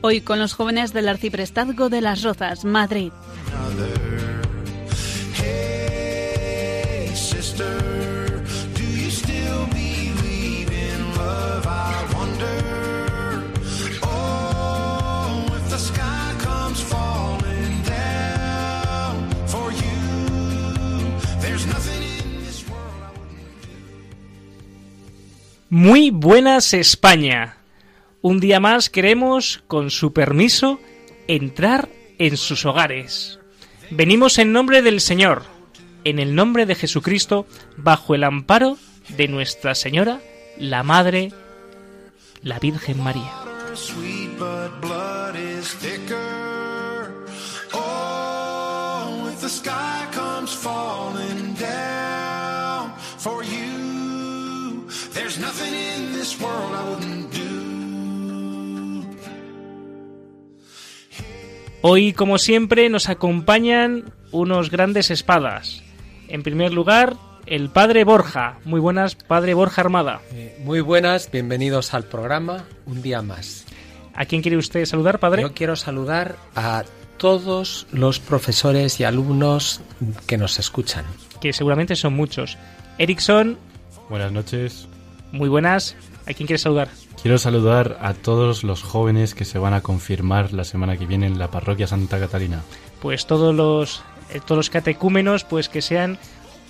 [0.00, 3.10] Hoy con los jóvenes del Arciprestazgo de las Rozas, Madrid.
[25.70, 27.57] Muy buenas España.
[28.20, 30.80] Un día más queremos, con su permiso,
[31.28, 31.88] entrar
[32.18, 33.38] en sus hogares.
[33.90, 35.44] Venimos en nombre del Señor,
[36.02, 38.76] en el nombre de Jesucristo, bajo el amparo
[39.16, 40.20] de Nuestra Señora,
[40.58, 41.32] la Madre,
[42.42, 43.32] la Virgen María.
[61.80, 65.82] Hoy, como siempre, nos acompañan unos grandes espadas.
[66.28, 67.14] En primer lugar,
[67.46, 68.58] el Padre Borja.
[68.64, 70.20] Muy buenas, Padre Borja Armada.
[70.32, 73.64] Eh, Muy buenas, bienvenidos al programa Un día más.
[74.14, 75.42] ¿A quién quiere usted saludar, Padre?
[75.42, 76.84] Yo quiero saludar a
[77.16, 79.80] todos los profesores y alumnos
[80.26, 81.04] que nos escuchan.
[81.40, 82.58] que seguramente son muchos.
[82.98, 83.56] Erickson,
[84.10, 84.88] Buenas noches.
[85.30, 85.94] muy buenas.
[86.26, 86.88] ¿A quién quieres saludar?
[87.22, 91.26] Quiero saludar a todos los jóvenes que se van a confirmar la semana que viene
[91.26, 92.62] en la parroquia Santa Catalina.
[93.02, 96.18] Pues todos los, eh, todos los catecúmenos, pues que sean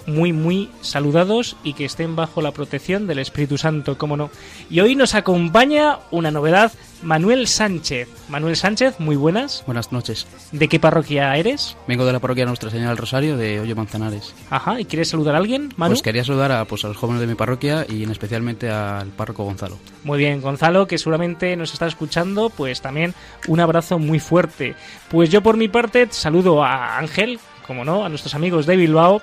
[0.07, 4.31] muy, muy saludados y que estén bajo la protección del Espíritu Santo, cómo no.
[4.71, 6.73] Y hoy nos acompaña una novedad,
[7.03, 8.09] Manuel Sánchez.
[8.29, 9.63] Manuel Sánchez, muy buenas.
[9.67, 10.27] Buenas noches.
[10.53, 11.77] ¿De qué parroquia eres?
[11.87, 14.35] Vengo de la parroquia Nuestra Señora del Rosario de Hoyo Manzanares.
[14.51, 15.93] Ajá, ¿y quieres saludar a alguien, Manu?
[15.93, 19.09] Pues quería saludar a, pues, a los jóvenes de mi parroquia y en especialmente al
[19.09, 19.79] párroco Gonzalo.
[20.05, 23.15] Muy bien, Gonzalo, que seguramente nos está escuchando, pues también
[23.47, 24.75] un abrazo muy fuerte.
[25.09, 29.23] Pues yo por mi parte saludo a Ángel, como no, a nuestros amigos de Bilbao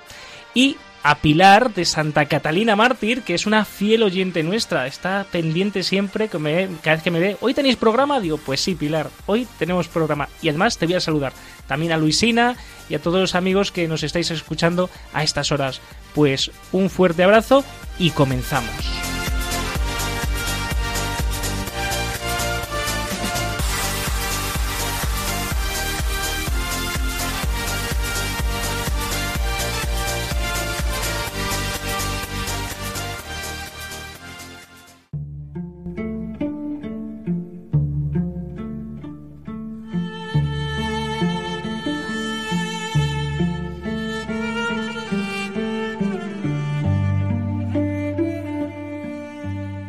[0.54, 0.76] y
[1.06, 6.26] a Pilar de Santa Catalina Mártir, que es una fiel oyente nuestra, está pendiente siempre,
[6.26, 9.46] que me, cada vez que me ve, hoy tenéis programa, digo, pues sí, Pilar, hoy
[9.56, 10.28] tenemos programa.
[10.42, 11.32] Y además te voy a saludar
[11.68, 12.56] también a Luisina
[12.88, 15.80] y a todos los amigos que nos estáis escuchando a estas horas.
[16.12, 17.64] Pues un fuerte abrazo
[18.00, 19.15] y comenzamos.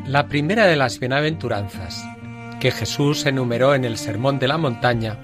[0.08, 2.02] La primera de las bienaventuranzas
[2.62, 5.18] que Jesús enumeró en el Sermón de la Montaña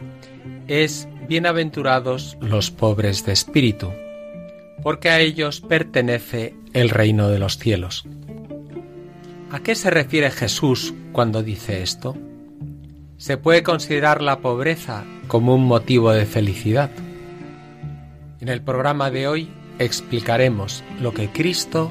[0.67, 3.93] es Bienaventurados los pobres de espíritu,
[4.83, 8.05] porque a ellos pertenece el reino de los cielos.
[9.51, 12.17] ¿A qué se refiere Jesús cuando dice esto?
[13.15, 16.91] ¿Se puede considerar la pobreza como un motivo de felicidad?
[18.41, 19.49] En el programa de hoy
[19.79, 21.89] explicaremos lo que Cristo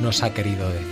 [0.00, 0.89] nos ha querido decir.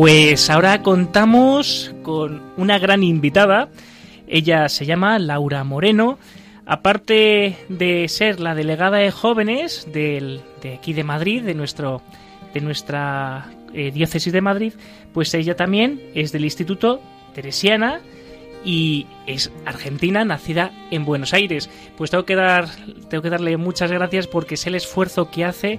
[0.00, 3.68] Pues ahora contamos con una gran invitada.
[4.28, 6.18] Ella se llama Laura Moreno.
[6.64, 12.00] Aparte de ser la delegada de jóvenes del, de aquí de Madrid, de, nuestro,
[12.54, 14.72] de nuestra eh, diócesis de Madrid,
[15.12, 17.02] pues ella también es del Instituto
[17.34, 18.00] Teresiana
[18.64, 21.68] y es argentina, nacida en Buenos Aires.
[21.98, 22.70] Pues tengo que dar,
[23.10, 25.78] tengo que darle muchas gracias porque es el esfuerzo que hace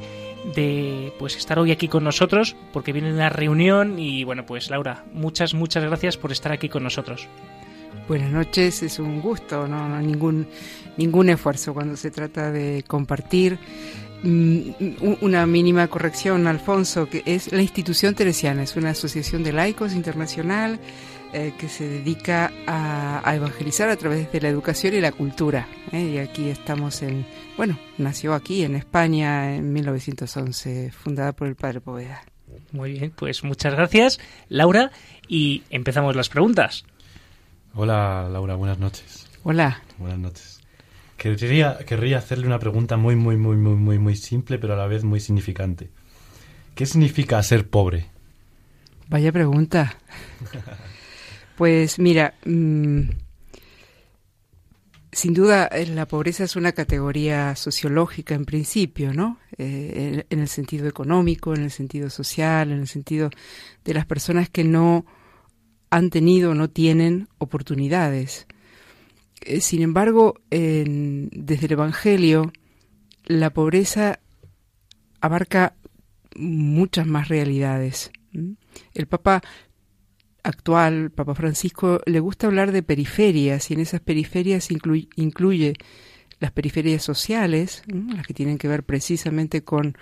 [0.55, 5.05] de pues estar hoy aquí con nosotros, porque viene una reunión y bueno, pues Laura,
[5.13, 7.27] muchas muchas gracias por estar aquí con nosotros.
[8.07, 10.47] Buenas noches, es un gusto, no, no ningún
[10.97, 13.57] ningún esfuerzo cuando se trata de compartir
[14.23, 14.61] mm,
[15.21, 20.79] una mínima corrección, Alfonso, que es la institución teresiana, es una asociación de laicos internacional
[21.33, 25.67] eh, que se dedica a, evangelizar a través de la educación y la cultura.
[25.91, 26.01] ¿eh?
[26.01, 27.25] Y aquí estamos en,
[27.55, 32.23] bueno, nació aquí en España en 1911, fundada por el padre Poveda.
[32.73, 34.19] Muy bien, pues muchas gracias,
[34.49, 34.91] Laura,
[35.27, 36.83] y empezamos las preguntas.
[37.73, 39.29] Hola, Laura, buenas noches.
[39.43, 39.81] Hola.
[39.97, 40.59] Buenas noches.
[41.15, 44.87] Querría, querría hacerle una pregunta muy, muy, muy, muy, muy, muy simple, pero a la
[44.87, 45.89] vez muy significante.
[46.75, 48.07] ¿Qué significa ser pobre?
[49.07, 49.97] Vaya pregunta.
[51.61, 53.01] Pues mira, mm,
[55.11, 59.37] sin duda eh, la pobreza es una categoría sociológica en principio, ¿no?
[59.59, 63.29] Eh, en, el sentido económico, en el sentido social, en el sentido
[63.85, 65.05] de las personas que no
[65.91, 68.47] han tenido o no tienen oportunidades.
[69.41, 72.51] Eh, sin embargo, desde el Evangelio,
[73.25, 74.19] la pobreza
[75.19, 75.75] abarca
[76.35, 78.09] muchas más realidades.
[78.95, 79.43] El Papa
[80.43, 85.73] actual, Papa Francisco, le gusta hablar de periferias y en esas periferias incluye
[86.39, 89.95] las periferias sociales, las que tienen que ver precisamente con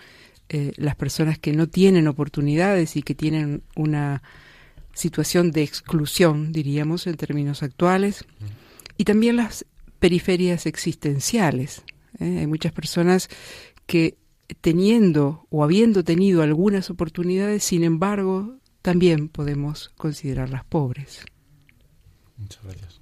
[0.47, 4.23] eh, las personas que no tienen oportunidades y que tienen una
[4.93, 8.25] situación de exclusión, diríamos, en términos actuales,
[8.97, 9.65] y también las
[9.99, 11.83] periferias existenciales.
[12.19, 12.39] ¿eh?
[12.39, 13.29] Hay muchas personas
[13.85, 14.17] que
[14.61, 21.25] teniendo o habiendo tenido algunas oportunidades, sin embargo, también podemos considerarlas pobres.
[22.37, 22.99] Muchas gracias.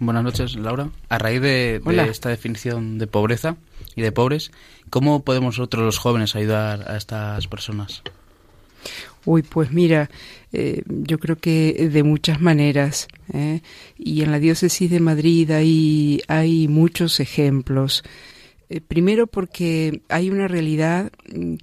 [0.00, 0.90] Buenas noches, Laura.
[1.08, 3.56] A raíz de, esta definición de pobreza
[3.96, 4.52] y de pobres,
[4.90, 8.02] ¿cómo podemos nosotros los jóvenes ayudar a estas personas?
[9.24, 10.08] Uy, pues mira,
[10.52, 13.08] eh, yo creo que de muchas maneras.
[13.32, 13.60] ¿eh?
[13.98, 18.04] Y en la diócesis de Madrid hay, hay muchos ejemplos.
[18.70, 21.10] Eh, primero porque hay una realidad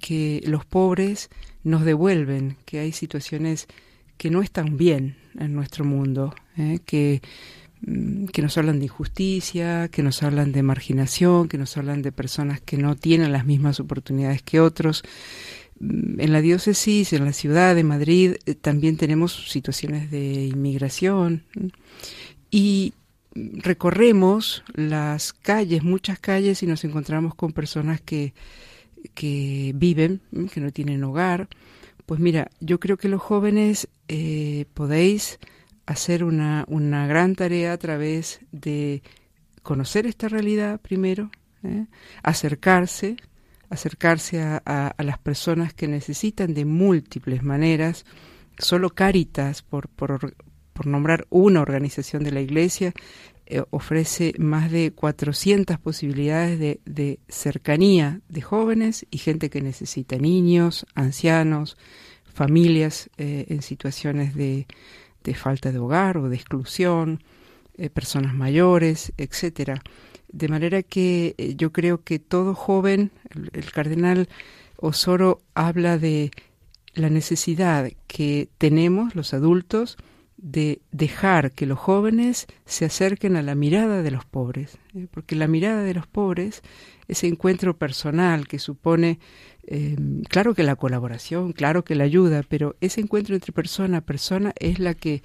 [0.00, 1.30] que los pobres
[1.66, 3.66] nos devuelven que hay situaciones
[4.16, 6.78] que no están bien en nuestro mundo, ¿eh?
[6.86, 7.20] que,
[7.84, 12.12] mm, que nos hablan de injusticia, que nos hablan de marginación, que nos hablan de
[12.12, 15.02] personas que no tienen las mismas oportunidades que otros.
[15.80, 21.42] Mm, en la diócesis, en la ciudad de Madrid, eh, también tenemos situaciones de inmigración
[22.48, 22.94] y
[23.34, 28.34] recorremos las calles, muchas calles, y nos encontramos con personas que,
[29.14, 30.20] que viven,
[30.52, 31.48] que no tienen hogar.
[32.06, 35.38] Pues mira, yo creo que los jóvenes eh, podéis
[35.86, 39.02] hacer una, una, gran tarea a través de
[39.62, 41.30] conocer esta realidad primero,
[41.62, 41.86] ¿eh?
[42.22, 43.16] acercarse,
[43.70, 48.04] acercarse a, las personas que necesitan de múltiples maneras.
[48.58, 50.34] Solo Caritas, por, por,
[50.72, 52.92] por nombrar una organización de la Iglesia,
[53.48, 60.84] eh, ofrece más de 400 posibilidades de, cercanía de jóvenes y gente que necesita, niños,
[60.96, 61.76] ancianos,
[62.24, 64.66] familias eh, en situaciones de,
[65.34, 67.22] falta de hogar o de exclusión,
[67.78, 69.80] eh, personas mayores, etcétera.
[70.28, 73.12] De manera que yo creo que todo joven,
[73.52, 74.28] el cardenal
[74.76, 76.32] Osoro habla de
[76.94, 79.96] la necesidad que tenemos los adultos
[80.38, 85.06] de dejar que los jóvenes se acerquen a la mirada de los pobres, ¿eh?
[85.10, 86.62] porque la mirada de los pobres,
[87.08, 89.18] ese encuentro personal que supone,
[89.66, 89.96] eh,
[90.28, 94.52] claro que la colaboración, claro que la ayuda, pero ese encuentro entre persona a persona
[94.58, 95.22] es la que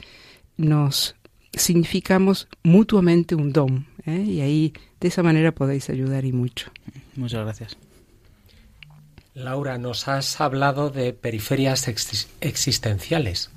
[0.58, 1.16] nos
[1.54, 4.22] significamos mutuamente un don, ¿eh?
[4.22, 6.72] y ahí de esa manera podéis ayudar y mucho.
[7.16, 7.78] Muchas gracias.
[9.34, 11.88] Laura, nos has hablado de periferias
[12.42, 13.50] existenciales.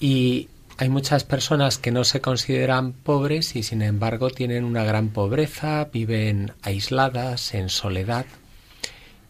[0.00, 5.10] Y hay muchas personas que no se consideran pobres y sin embargo tienen una gran
[5.10, 8.26] pobreza, viven aisladas, en soledad.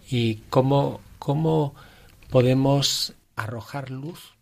[0.08, 1.74] ¿Y cómo, cómo
[2.30, 4.34] podemos arrojar luz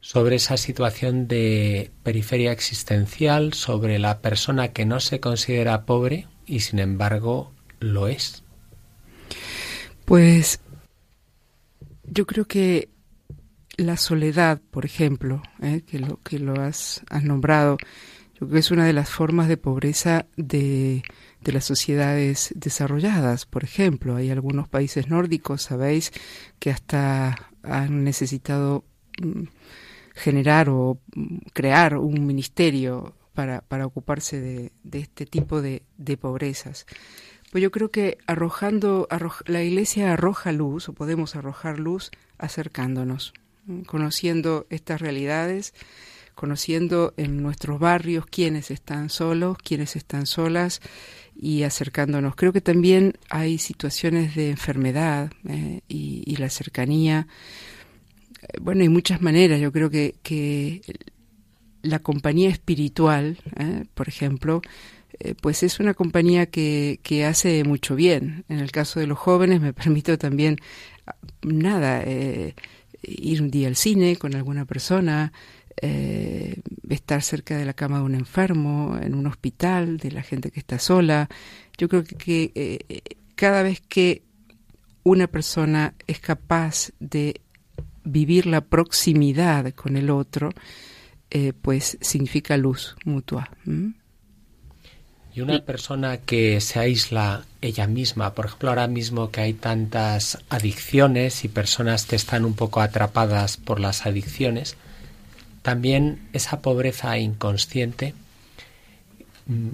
[0.00, 6.60] sobre esa situación de periferia existencial, sobre la persona que no se considera pobre y
[6.60, 8.44] sin embargo lo es?
[10.06, 10.60] Pues
[12.04, 12.88] yo creo que
[13.76, 15.82] la soledad, por ejemplo, ¿eh?
[15.86, 17.76] que lo que lo has, has, nombrado,
[18.34, 21.02] yo creo que es una de las formas de pobreza de,
[21.42, 23.46] de las sociedades desarrolladas.
[23.46, 26.12] Por ejemplo, hay algunos países nórdicos, sabéis,
[26.58, 28.84] que hasta han necesitado
[29.22, 29.44] mm,
[30.14, 36.16] generar o mm, crear un ministerio para, para ocuparse de, de, este tipo de, de,
[36.16, 36.86] pobrezas.
[37.52, 39.06] Pues yo creo que arrojando,
[39.46, 43.34] la Iglesia arroja luz, o podemos arrojar luz, acercándonos,
[43.86, 45.74] conociendo estas realidades,
[46.34, 50.80] conociendo en nuestros barrios quiénes están solos, quiénes están solas
[51.34, 52.36] y acercándonos.
[52.36, 57.26] Creo que también hay situaciones de enfermedad eh, y, la cercanía.
[58.60, 59.60] Bueno, hay muchas maneras.
[59.60, 60.82] Yo creo que, que
[61.82, 64.60] la compañía espiritual, eh, por ejemplo,
[65.18, 68.44] eh, pues es una compañía que, que, hace mucho bien.
[68.48, 70.58] En el caso de los jóvenes me permito también,
[71.42, 72.54] nada, eh,
[73.06, 75.32] ir un día al cine con alguna persona,
[75.80, 80.50] eh, estar cerca de la cama de un enfermo, en un hospital, de la gente
[80.50, 81.28] que está sola.
[81.78, 83.00] Yo creo que, eh,
[83.34, 84.22] cada vez que
[85.02, 87.40] una persona es capaz de
[88.04, 90.50] vivir la proximidad con el otro,
[91.30, 93.50] eh, pues significa luz mutua.
[95.36, 100.38] Y una persona que se aísla ella misma, por ejemplo, ahora mismo que hay tantas
[100.48, 104.78] adicciones y personas que están un poco atrapadas por las adicciones,
[105.60, 108.14] también esa pobreza inconsciente,
[109.44, 109.68] mm,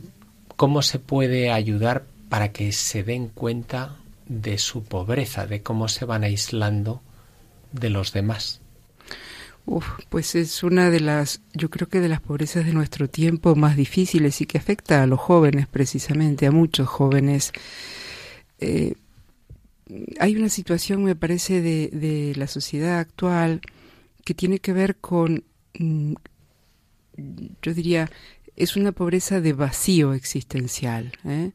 [0.57, 3.95] ¿cómo se puede ayudar para que se den cuenta
[4.27, 7.03] de su pobreza, de cómo se van aislando
[7.71, 8.62] de los demás?
[9.65, 13.55] Uf, pues es una de las, yo creo que de las pobrezas de nuestro tiempo
[13.55, 17.53] más difíciles y que afecta a los jóvenes precisamente, a muchos jóvenes.
[18.59, 18.95] Eh,
[20.19, 23.61] hay una situación, me parece, de, de la sociedad actual
[24.25, 25.45] que tiene que ver con
[25.79, 26.15] Mm,
[27.63, 28.11] yo diría,
[28.57, 31.13] es una pobreza de vacío existencial.
[31.25, 31.53] ¿eh?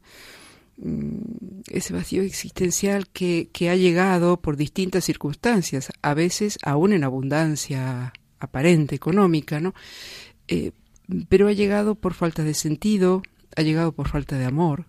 [0.80, 7.02] Mm, ese vacío existencial que, que, ha llegado por distintas circunstancias, a veces aún en
[7.02, 9.74] abundancia aparente, económica, ¿no?
[10.46, 10.70] Eh,
[11.28, 13.22] pero ha llegado por falta de sentido,
[13.56, 14.86] ha llegado por falta de amor,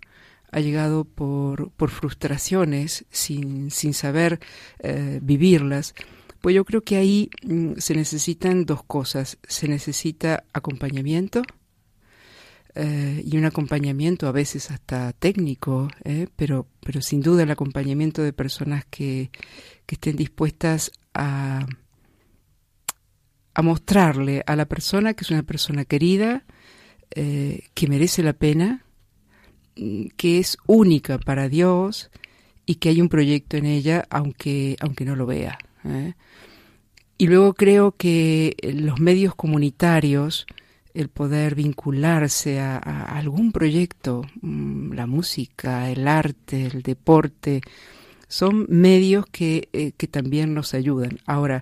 [0.51, 4.39] ha llegado por, por frustraciones sin, sin saber
[4.79, 5.95] eh, vivirlas.
[6.39, 9.37] Pues yo creo que ahí mm, se necesitan dos cosas.
[9.47, 11.41] Se necesita acompañamiento
[12.75, 18.21] eh, y un acompañamiento a veces hasta técnico, eh, pero, pero sin duda el acompañamiento
[18.21, 19.31] de personas que,
[19.85, 21.65] que estén dispuestas a,
[23.55, 26.45] a mostrarle a la persona que es una persona querida,
[27.15, 28.85] eh, que merece la pena,
[29.75, 32.11] que es única para Dios
[32.65, 35.57] y que hay un proyecto en ella aunque, aunque no lo vea.
[37.17, 40.45] Y luego creo que los medios comunitarios,
[40.93, 47.61] el poder vincularse a, algún proyecto, mm, la música, el arte, el deporte,
[48.27, 51.19] son medios que, eh, que también nos ayudan.
[51.25, 51.61] Ahora,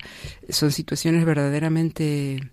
[0.50, 2.52] son situaciones verdaderamente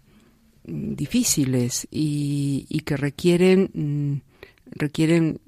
[0.66, 4.20] mm, difíciles y, y que requieren, mm,
[4.72, 5.40] requieren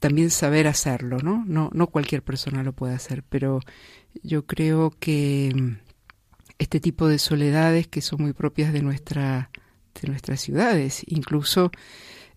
[0.00, 1.44] también saber hacerlo, ¿no?
[1.46, 1.70] ¿no?
[1.72, 3.60] No cualquier persona lo puede hacer, pero
[4.22, 5.78] yo creo que
[6.58, 9.50] este tipo de soledades que son muy propias de nuestra
[10.00, 11.70] de nuestras ciudades, incluso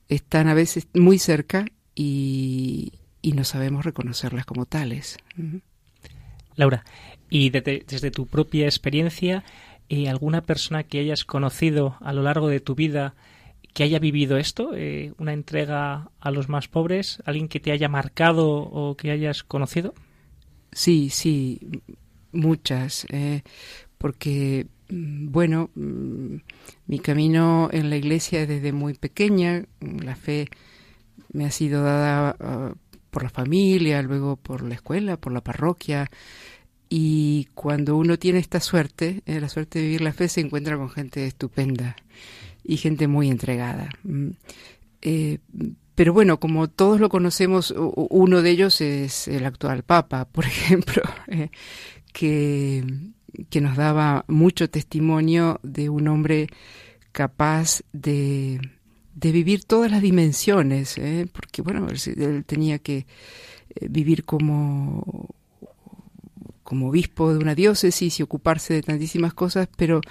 [0.07, 5.17] están a veces muy cerca y, y no sabemos reconocerlas como tales.
[6.55, 6.85] Laura,
[7.29, 9.43] y desde, desde tu propia experiencia,
[9.89, 13.15] eh, ¿alguna persona que hayas conocido a lo largo de tu vida
[13.73, 17.87] que haya vivido esto, eh, una entrega a los más pobres, alguien que te haya
[17.87, 19.93] marcado o que hayas conocido?
[20.71, 21.59] Sí, sí,
[22.31, 23.43] muchas, eh,
[23.97, 26.35] porque, bueno, mm,
[26.87, 30.49] mi camino en la iglesia desde muy pequeña, la fe
[31.33, 32.75] me ha sido dada uh,
[33.09, 36.09] por la familia, luego por la escuela, por la parroquia,
[36.89, 40.77] y cuando uno tiene esta suerte, eh, la suerte de vivir la fe, se encuentra
[40.77, 41.95] con gente estupenda
[42.63, 43.89] y gente muy entregada.
[44.03, 44.29] Mm,
[45.01, 45.39] eh,
[45.95, 51.01] pero bueno, como todos lo conocemos, uno de ellos es el actual Papa, por ejemplo,
[51.27, 51.49] eh,
[52.13, 52.83] que,
[53.49, 56.47] que nos daba mucho testimonio de un hombre
[57.11, 58.59] capaz de,
[59.15, 61.27] de vivir todas las dimensiones, ¿eh?
[61.31, 63.05] porque bueno, él, tenía que
[63.75, 65.29] eh, vivir como
[66.63, 70.01] como obispo de una diócesis y ocuparse de tantísimas cosas, pero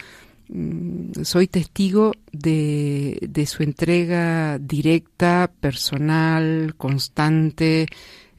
[0.48, 7.86] Mm, soy testigo de, de, su entrega directa, personal, constante,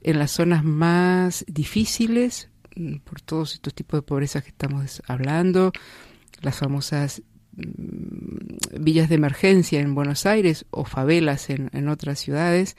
[0.02, 2.50] en las zonas más difíciles
[3.04, 5.72] por todos estos tipos de pobreza que estamos hablando,
[6.42, 7.22] las famosas
[7.56, 12.76] mm, villas de emergencia en Buenos Aires o favelas en, otras ciudades,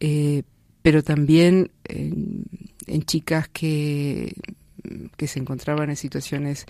[0.00, 0.42] eh,
[0.82, 2.44] pero también en,
[3.04, 4.34] chicas que,
[5.16, 6.66] que se encontraban en situaciones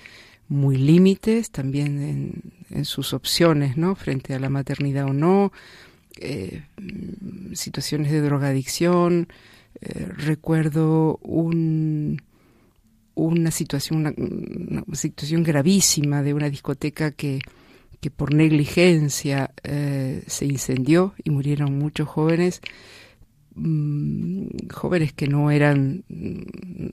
[0.53, 3.95] muy límites, también en, sus opciones, ¿no?
[3.95, 5.53] Frente a la maternidad o no,
[6.19, 6.63] eh,
[7.55, 9.29] situaciones de drogadicción.
[9.81, 12.23] Eh, recuerdo un,
[13.15, 17.41] una situación, una, situación gravísima de una discoteca que,
[18.01, 22.61] que por negligencia eh, se incendió y murieron muchos jóvenes
[23.55, 26.41] Mm, jóvenes que no eran mm,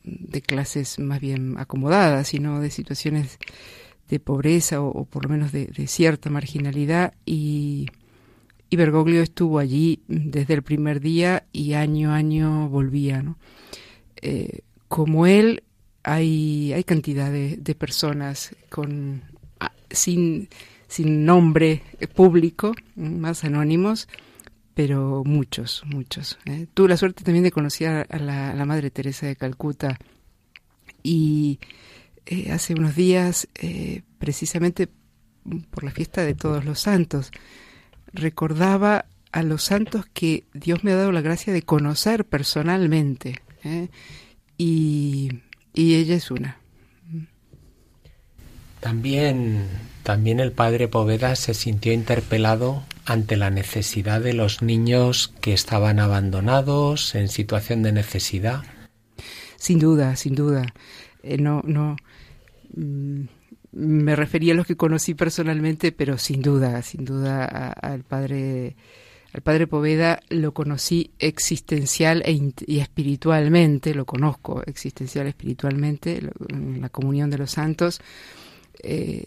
[0.04, 3.40] de clases más bien acomodadas, sino de situaciones
[4.10, 7.88] de pobreza o, por lo menos de, cierta marginalidad y,
[8.70, 13.24] y, Bergoglio estuvo allí desde el primer día y año a año volvía.
[14.22, 15.64] Eh, como él
[16.04, 19.24] hay, hay cantidad de, personas con,
[19.60, 20.50] ah, sin,
[20.88, 21.82] sin nombre
[22.16, 24.08] público, más anónimos,
[24.80, 26.40] pero muchos, muchos.
[26.46, 26.66] ¿eh?
[26.74, 30.00] Tuve la suerte también de conocer a la, Madre Teresa de Calcuta
[31.04, 31.60] y
[32.26, 34.88] eh, hace unos días, eh, precisamente
[35.70, 37.32] por la fiesta de todos los santos,
[38.14, 43.42] recordaba a los santos que Dios me ha dado la gracia de conocer personalmente
[44.58, 45.42] y,
[45.74, 46.58] y ella es una.
[48.80, 49.68] También,
[50.04, 56.00] también el padre Poveda se sintió interpelado ante la necesidad de los niños que estaban
[56.00, 58.64] abandonados en situación de necesidad.
[59.58, 60.74] Sin duda, sin duda.
[61.24, 61.98] Eh, no, no.
[62.76, 63.24] Mm,
[63.72, 68.76] me refería a los que conocí personalmente, pero sin duda, sin duda al padre
[69.34, 76.90] al padre Poveda lo conocí existencial e y espiritualmente, lo conozco existencial espiritualmente, en la
[76.90, 78.02] comunión de los santos,
[78.82, 79.24] eh,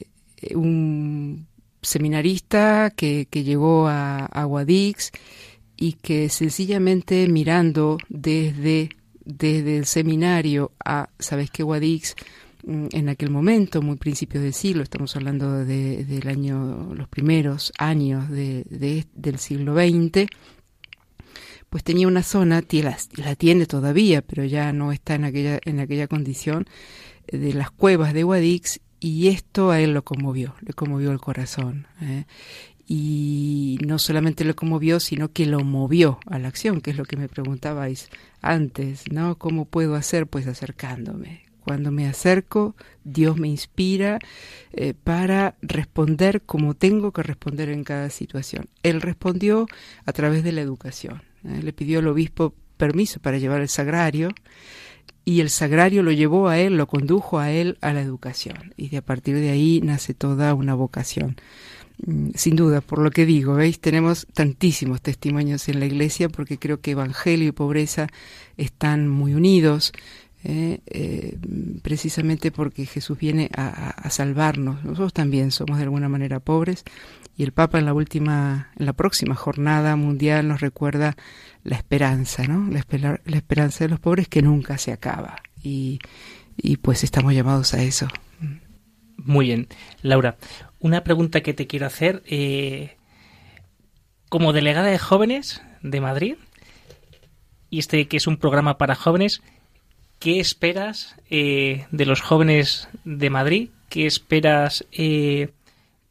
[0.54, 1.46] un
[1.82, 5.12] seminarista que, llegó a, Guadix
[5.76, 8.90] y que sencillamente mirando desde,
[9.24, 12.16] desde el seminario a, ¿sabes qué, Guadix?
[12.64, 17.72] Mm, en aquel momento, muy principios del siglo, estamos hablando de, del año, los primeros
[17.79, 18.64] años de,
[19.14, 20.27] del siglo XX,
[21.68, 25.81] pues tenía una zona, la, la, tiene todavía, pero ya no está en aquella, en
[25.81, 26.66] aquella condición,
[27.27, 31.87] de las cuevas de Guadix y esto a él lo conmovió, le conmovió el corazón.
[32.01, 32.27] ¿eh?
[32.87, 37.05] Y no solamente lo conmovió, sino que lo movió a la acción, que es lo
[37.05, 39.38] que me preguntabais antes, ¿no?
[39.38, 40.27] ¿Cómo puedo hacer?
[40.27, 41.41] Pues acercándome.
[41.64, 44.18] Cuando me acerco, Dios me inspira
[44.72, 48.68] eh, para responder como tengo que responder en cada situación.
[48.83, 49.66] Él respondió
[50.05, 51.22] a través de la educación.
[51.44, 51.61] ¿eh?
[51.62, 54.31] Le pidió al obispo permiso para llevar el sagrario
[55.25, 58.75] y el sagrario lo llevó a él, lo condujo a él a la educación.
[58.77, 61.37] Y de a partir de ahí nace toda una vocación.
[62.05, 63.81] Mm, sin duda, por lo que digo, ¿veis?
[63.81, 68.09] Tenemos tantísimos testimonios en la iglesia porque creo que evangelio y pobreza
[68.57, 69.92] están muy unidos.
[70.44, 70.81] ¿Eh?
[70.87, 71.38] Eh,
[71.83, 74.85] precisamente porque Jesús viene a, salvarnos.
[74.85, 76.85] Nosotros también somos de alguna manera pobres
[77.37, 81.16] y el Papa en la última, en la próxima jornada mundial nos recuerda
[81.64, 82.70] la esperanza, ¿no?
[82.70, 82.81] La,
[83.37, 85.37] esperanza de los pobres que nunca se acaba.
[85.62, 86.00] Y,
[86.83, 88.09] pues estamos llamados a eso.
[89.16, 89.68] Muy bien.
[90.02, 90.37] Laura,
[90.81, 92.22] una pregunta que te quiero hacer.
[92.26, 92.96] Eh,
[94.28, 96.37] como delegada de jóvenes de Madrid,
[97.68, 99.42] y este que es un programa para jóvenes,
[100.22, 103.70] ¿qué esperas eh, de los jóvenes de Madrid?
[103.88, 105.48] ¿Qué esperas eh,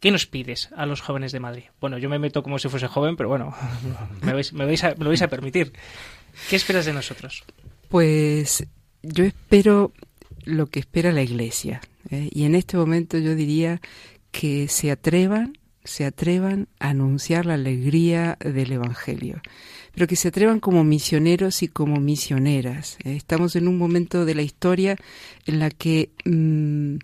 [0.01, 1.63] ¿Qué nos pides a los jóvenes de Madrid?
[1.79, 3.55] Bueno, yo me meto como si fuese joven, pero bueno,
[4.21, 5.71] me, vais, a, lo vais a permitir.
[6.49, 7.45] ¿Qué esperas de nosotros?
[7.87, 8.67] Pues
[9.01, 9.93] yo espero
[10.43, 11.79] lo que espera la Iglesia.
[12.09, 12.27] ¿eh?
[12.33, 13.79] Y en este momento yo diría
[14.31, 19.41] que se atrevan, se atrevan a anunciar la alegría del Evangelio
[19.93, 22.97] pero que se atrevan como misioneros y como misioneras.
[23.03, 23.15] ¿eh?
[23.15, 24.95] Estamos en un momento de la historia
[25.45, 26.97] en la que mm,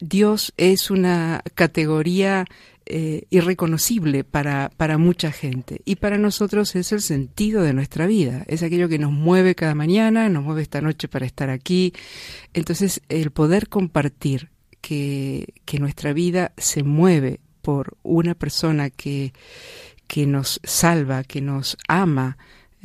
[0.00, 2.44] Dios es una categoría
[2.86, 8.44] eh, irreconocible para, para mucha gente y para nosotros es el sentido de nuestra vida,
[8.46, 11.94] es aquello que nos mueve cada mañana, nos mueve esta noche para estar aquí.
[12.52, 14.50] Entonces, el poder compartir
[14.82, 19.32] que, que nuestra vida se mueve por una persona que,
[20.06, 22.36] que nos salva, que nos ama,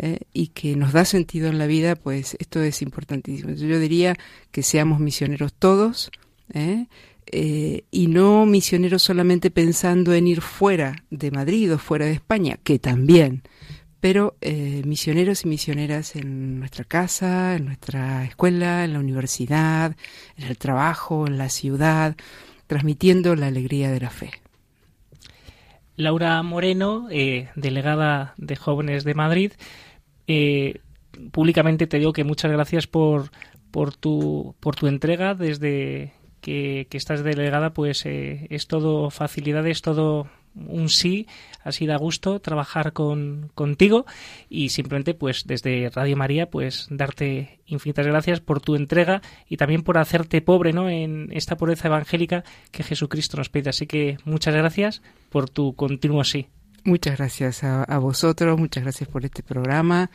[0.01, 3.51] eh, y que nos da sentido en la vida, pues esto es importantísimo.
[3.53, 4.15] Yo diría
[4.49, 6.09] que seamos misioneros todos,
[6.53, 6.87] ¿eh?
[7.31, 12.57] Eh, y no misioneros solamente pensando en ir fuera de Madrid o fuera de España,
[12.63, 13.43] que también,
[13.99, 19.95] pero eh, misioneros y misioneras en nuestra casa, en nuestra escuela, en la universidad,
[20.37, 22.15] en el trabajo, en la ciudad,
[22.67, 24.31] transmitiendo la alegría de la fe.
[25.99, 29.51] Laura Moreno, eh, delegada de Jóvenes de Madrid,
[30.27, 30.79] eh,
[31.33, 33.31] públicamente te digo que muchas gracias por,
[33.69, 35.35] por, tu, por tu entrega.
[35.35, 41.27] Desde que, estás delegada, pues eh, es todo facilidad, es todo un sí,
[41.63, 44.05] ha sido a gusto trabajar con, contigo
[44.49, 49.83] y simplemente pues desde Radio María pues darte infinitas gracias por tu entrega y también
[49.83, 50.89] por hacerte pobre ¿no?
[50.89, 53.69] en esta pobreza evangélica que Jesucristo nos pide.
[53.69, 56.47] Así que muchas gracias por tu continuo sí.
[56.83, 60.09] Muchas gracias a, vosotros, muchas gracias por este programa,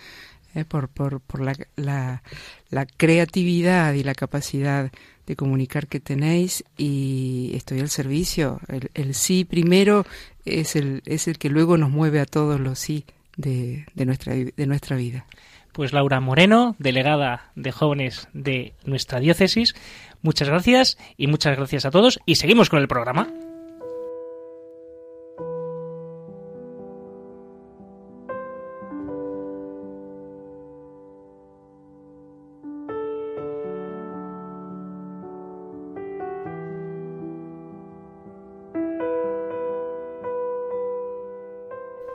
[0.55, 2.23] eh, por, por, por la,
[2.70, 4.90] la creatividad y la capacidad
[5.26, 8.60] de comunicar que tenéis y estoy al servicio.
[8.94, 10.06] El, sí primero
[10.44, 13.04] es el, es el que luego nos mueve a todos los sí
[13.37, 15.26] de, de, nuestra, de nuestra vida.
[15.72, 19.74] Pues Laura Moreno, delegada de jóvenes de nuestra diócesis,
[20.22, 23.28] muchas gracias y muchas gracias a todos y seguimos con el programa.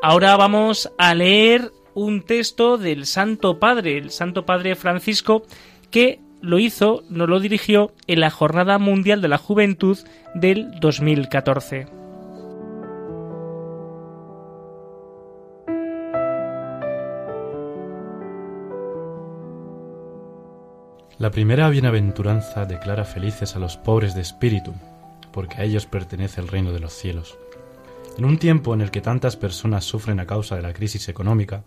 [0.10, 5.44] Ahora vamos a leer un texto del Santo Padre, el Santo Padre Francisco,
[5.92, 10.00] que lo hizo, nos lo dirigió en la Jornada Mundial de la Juventud
[10.34, 11.86] del 2014.
[21.20, 24.74] La primera bienaventuranza declara felices a los pobres de espíritu,
[25.32, 27.38] porque a ellos pertenece el reino de los cielos.
[28.20, 31.64] En un tiempo en el que tantas personas sufren a causa de la crisis económica,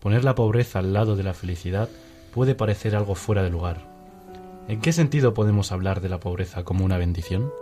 [0.00, 1.88] poner la pobreza al lado de la felicidad
[2.34, 3.86] puede parecer algo fuera de lugar.
[4.66, 7.52] ¿En qué sentido podemos hablar de la pobreza como una bendición?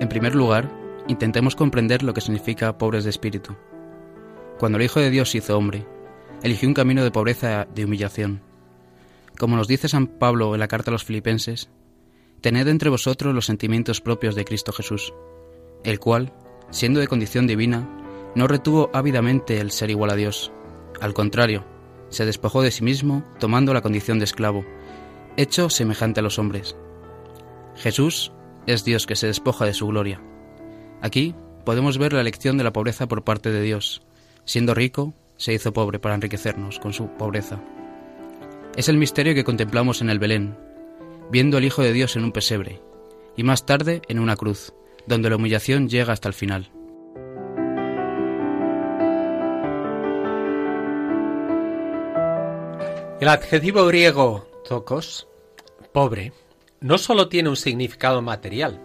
[0.00, 0.72] En primer lugar,
[1.08, 3.56] intentemos comprender lo que significa pobres de espíritu.
[4.58, 5.86] Cuando el Hijo de Dios hizo hombre,
[6.42, 8.40] eligió un camino de pobreza, de humillación.
[9.38, 11.68] Como nos dice San Pablo en la carta a los filipenses,
[12.42, 15.14] Tened entre vosotros los sentimientos propios de Cristo Jesús,
[15.84, 16.32] el cual,
[16.70, 17.88] siendo de condición divina,
[18.34, 20.50] no retuvo ávidamente el ser igual a Dios.
[21.00, 21.64] Al contrario,
[22.08, 24.64] se despojó de sí mismo, tomando la condición de esclavo,
[25.36, 26.76] hecho semejante a los hombres.
[27.76, 28.32] Jesús
[28.66, 30.20] es Dios que se despoja de su gloria.
[31.00, 34.02] Aquí podemos ver la lección de la pobreza por parte de Dios.
[34.44, 37.60] Siendo rico, se hizo pobre para enriquecernos con su pobreza.
[38.76, 40.56] Es el misterio que contemplamos en el Belén,
[41.32, 42.82] viendo al Hijo de Dios en un pesebre,
[43.38, 44.74] y más tarde en una cruz,
[45.06, 46.70] donde la humillación llega hasta el final.
[53.18, 55.26] El adjetivo griego tokos,
[55.92, 56.34] pobre,
[56.80, 58.78] no solo tiene un significado material,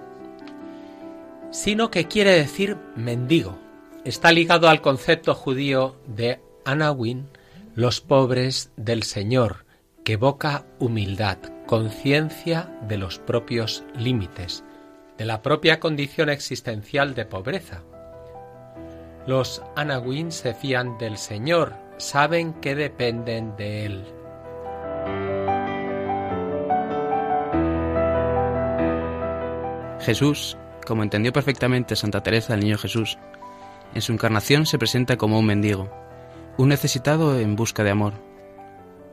[1.51, 3.59] sino que quiere decir mendigo.
[4.05, 7.27] Está ligado al concepto judío de Anawin,
[7.75, 9.65] los pobres del Señor,
[10.05, 14.63] que evoca humildad, conciencia de los propios límites,
[15.17, 17.83] de la propia condición existencial de pobreza.
[19.27, 24.05] Los Anawin se fían del Señor, saben que dependen de Él.
[29.99, 33.17] Jesús, como entendió perfectamente Santa Teresa del Niño Jesús,
[33.93, 35.91] en su encarnación se presenta como un mendigo,
[36.57, 38.13] un necesitado en busca de amor.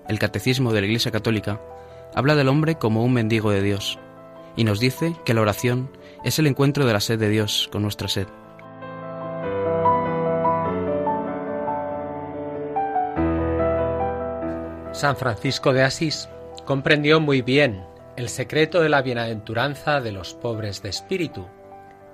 [0.09, 1.61] El catecismo de la Iglesia Católica
[2.14, 3.98] habla del hombre como un mendigo de Dios
[4.57, 5.90] y nos dice que la oración
[6.22, 8.29] es el encuentro de la sed de Dios con nuestra sed.
[14.92, 16.29] San Francisco de Asís
[16.64, 17.85] comprendió muy bien
[18.16, 21.46] el secreto de la bienaventuranza de los pobres de espíritu.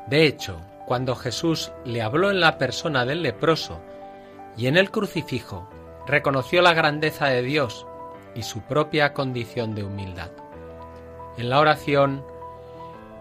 [0.06, 3.82] De hecho, cuando Jesús le habló en la persona del leproso
[4.56, 5.68] y en el crucifijo
[6.06, 7.86] reconoció la grandeza de Dios
[8.34, 10.30] y su propia condición de humildad.
[11.36, 12.24] En la oración,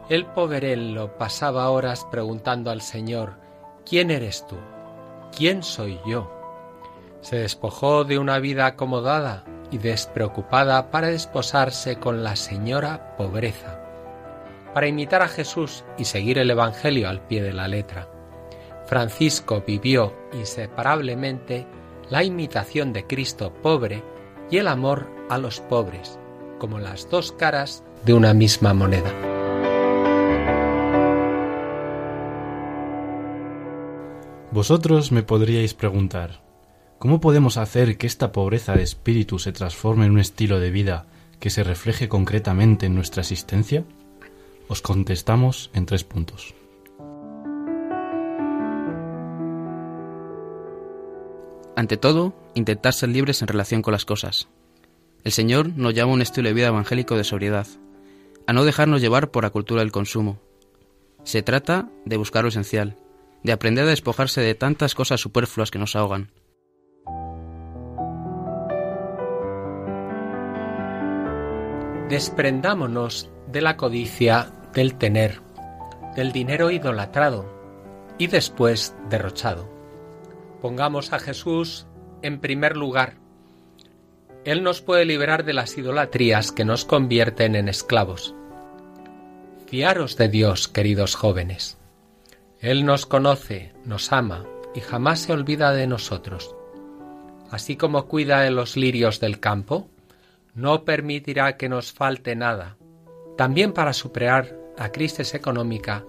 [0.10, 3.34] el poverello pasaba horas preguntando al Señor,
[3.86, 4.58] ¿quién eres tú?
[5.36, 6.32] ¿Quién soy yo?
[7.22, 13.80] Se despojó de una vida acomodada y despreocupada para desposarse con la señora pobreza,
[14.74, 18.08] para imitar a Jesús y seguir el Evangelio al pie de la letra.
[18.86, 21.67] Francisco vivió inseparablemente
[22.10, 24.04] la imitación de Cristo pobre
[24.52, 26.20] y el amor a los pobres,
[26.58, 29.14] como las dos caras de una misma moneda.
[34.52, 36.42] Vosotros me podríais preguntar,
[36.98, 41.06] ¿cómo podemos hacer que esta pobreza de espíritu se transforme en un estilo de vida
[41.40, 43.86] que se refleje concretamente en nuestra existencia?
[44.68, 46.56] Os contestamos en tres puntos.
[51.80, 54.50] Ante todo, intentar ser libres en relación con las cosas.
[55.24, 57.68] El Señor nos llama a un estilo de vida evangélico de sobriedad,
[58.48, 60.42] a no dejarnos llevar por la cultura del consumo.
[61.24, 62.98] Se trata de buscar lo esencial,
[63.44, 66.32] de aprender a despojarse de tantas cosas superfluas que nos ahogan.
[72.10, 75.39] Desprendámonos de la codicia del tener,
[76.13, 77.50] del dinero idolatrado
[78.18, 79.79] y después derrochado.
[80.62, 81.88] Pongamos a Jesús
[82.22, 83.15] en primer lugar.
[84.43, 88.36] Él nos puede liberar de las idolatrías que nos convierten en esclavos.
[89.67, 91.78] Fiaros de Dios, queridos jóvenes.
[92.60, 94.45] Él nos conoce, nos ama
[94.76, 96.56] y jamás se olvida de nosotros.
[97.52, 99.89] Así como cuida de los lirios del campo,
[100.54, 102.78] no permitirá que nos falte nada.
[103.38, 106.04] También para superar la crisis económica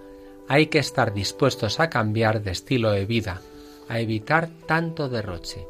[0.47, 3.41] hay que estar dispuestos a cambiar de estilo de vida,
[3.87, 5.67] a evitar tanto derroche.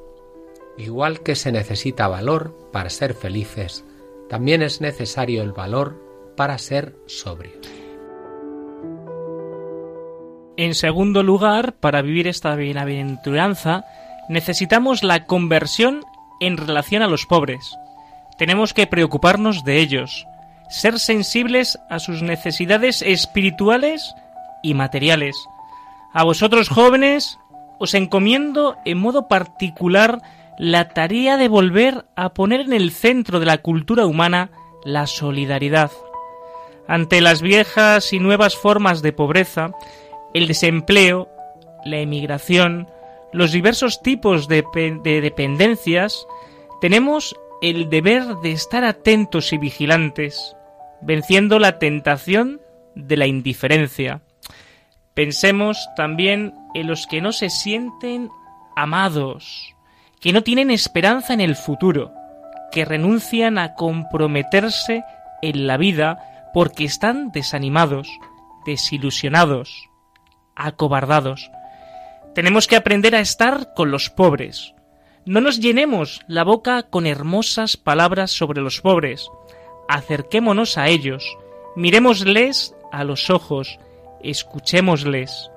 [0.78, 3.86] Igual que se necesita valor para ser felices,
[4.30, 6.02] también es necesario el valor
[6.38, 7.70] para ser sobrios.
[10.58, 13.84] En segundo lugar, para vivir esta bienaventuranza,
[14.30, 16.02] necesitamos la conversión
[16.40, 17.76] en relación a los pobres.
[18.38, 20.26] Tenemos que preocuparnos de ellos,
[20.70, 24.16] ser sensibles a sus necesidades espirituales
[24.64, 25.36] y materiales.
[26.14, 27.38] A vosotros jóvenes
[27.82, 30.22] os encomiendo en modo particular
[30.60, 34.52] la tarea de volver a poner en el centro de la cultura humana
[34.86, 35.90] la solidaridad.
[36.88, 39.72] Ante las viejas y nuevas formas de pobreza,
[40.36, 41.28] el desempleo,
[41.84, 42.88] la emigración,
[43.34, 44.64] los diversos tipos de,
[45.04, 46.28] dependencias,
[46.82, 50.56] tenemos el deber de estar atentos y vigilantes,
[51.02, 52.62] venciendo la tentación
[52.94, 54.22] de la indiferencia.
[55.14, 58.30] Pensemos también en los que no se sienten
[58.76, 59.76] amados,
[60.20, 62.14] que no tienen esperanza en el futuro,
[62.72, 65.04] que renuncian a comprometerse
[65.42, 68.08] en la vida porque están desanimados,
[68.66, 69.90] desilusionados,
[70.56, 71.52] acobardados.
[72.34, 74.74] Tenemos que aprender a estar con los pobres.
[75.26, 79.30] No nos llenemos la boca con hermosas palabras sobre los pobres.
[79.90, 81.38] Acerquémonos a ellos,
[81.76, 83.80] mirémosles a los ojos,
[84.24, 85.52] escuchémosles.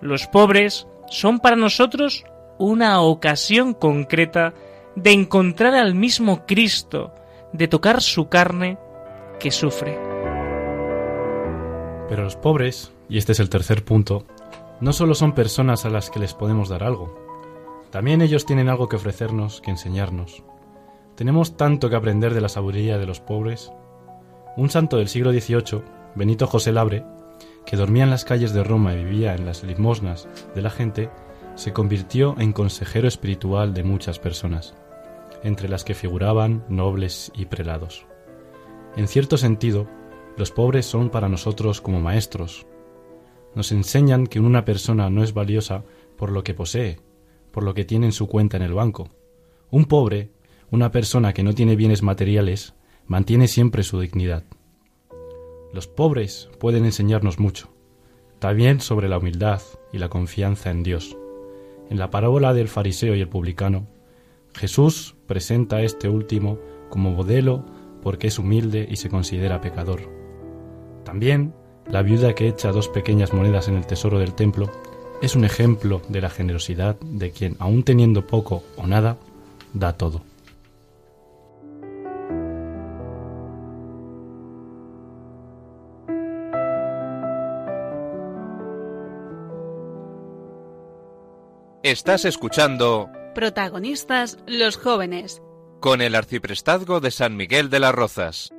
[0.00, 2.24] Los pobres son para nosotros
[2.58, 4.54] una ocasión concreta
[4.94, 7.14] de encontrar al mismo Cristo,
[7.52, 8.78] de tocar su carne
[9.38, 9.98] que sufre.
[12.08, 14.24] Pero los pobres, y este es el tercer punto,
[14.80, 17.26] no solo son personas a las que les podemos dar algo,
[17.90, 20.42] también ellos tienen algo que ofrecernos, que enseñarnos.
[21.14, 23.72] Tenemos tanto que aprender de la sabiduría de los pobres.
[24.56, 25.82] Un santo del siglo XVIII,
[26.14, 27.04] Benito José Labre,
[27.66, 31.10] que dormía en las calles de Roma y vivía en las limosnas de la gente,
[31.56, 34.74] se convirtió en consejero espiritual de muchas personas,
[35.42, 38.06] entre las que figuraban nobles y prelados.
[38.96, 39.88] En cierto sentido,
[40.36, 42.66] los pobres son para nosotros como maestros.
[43.54, 45.82] Nos enseñan que una persona no es valiosa
[46.16, 47.00] por lo que posee,
[47.50, 49.08] por lo que tiene en su cuenta en el banco.
[49.70, 50.30] Un pobre,
[50.70, 52.74] una persona que no tiene bienes materiales,
[53.06, 54.44] mantiene siempre su dignidad.
[55.76, 57.68] Los pobres pueden enseñarnos mucho,
[58.38, 59.60] también sobre la humildad
[59.92, 61.18] y la confianza en Dios.
[61.90, 63.86] En la parábola del fariseo y el publicano,
[64.54, 66.58] Jesús presenta a este último
[66.88, 67.62] como modelo
[68.02, 70.00] porque es humilde y se considera pecador.
[71.04, 71.52] También
[71.90, 74.72] la viuda que echa dos pequeñas monedas en el tesoro del templo
[75.20, 79.18] es un ejemplo de la generosidad de quien, aun teniendo poco o nada,
[79.74, 80.22] da todo.
[91.86, 95.40] Estás escuchando Protagonistas los jóvenes.
[95.78, 98.50] Con el arciprestazgo de San Miguel de las Rozas.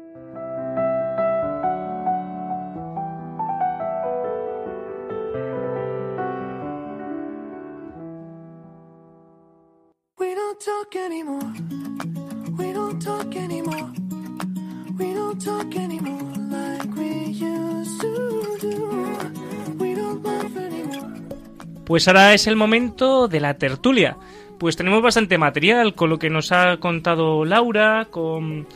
[21.87, 24.17] Pues ahora es el momento de la tertulia.
[24.59, 28.67] Pues tenemos bastante material con lo que nos ha contado Laura, con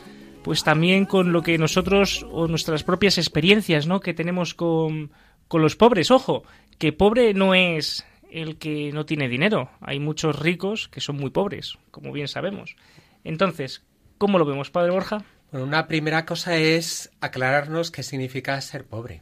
[0.42, 4.00] pues también con lo que nosotros o nuestras propias experiencias, ¿no?
[4.00, 5.10] que tenemos con,
[5.46, 6.10] con los pobres.
[6.10, 6.44] Ojo,
[6.78, 9.68] que pobre no es el que no tiene dinero.
[9.82, 12.76] Hay muchos ricos que son muy pobres, como bien sabemos.
[13.24, 13.82] Entonces,
[14.16, 15.22] ¿cómo lo vemos, Padre Borja?
[15.50, 19.20] Bueno, una primera cosa es aclararnos qué significa ser pobre.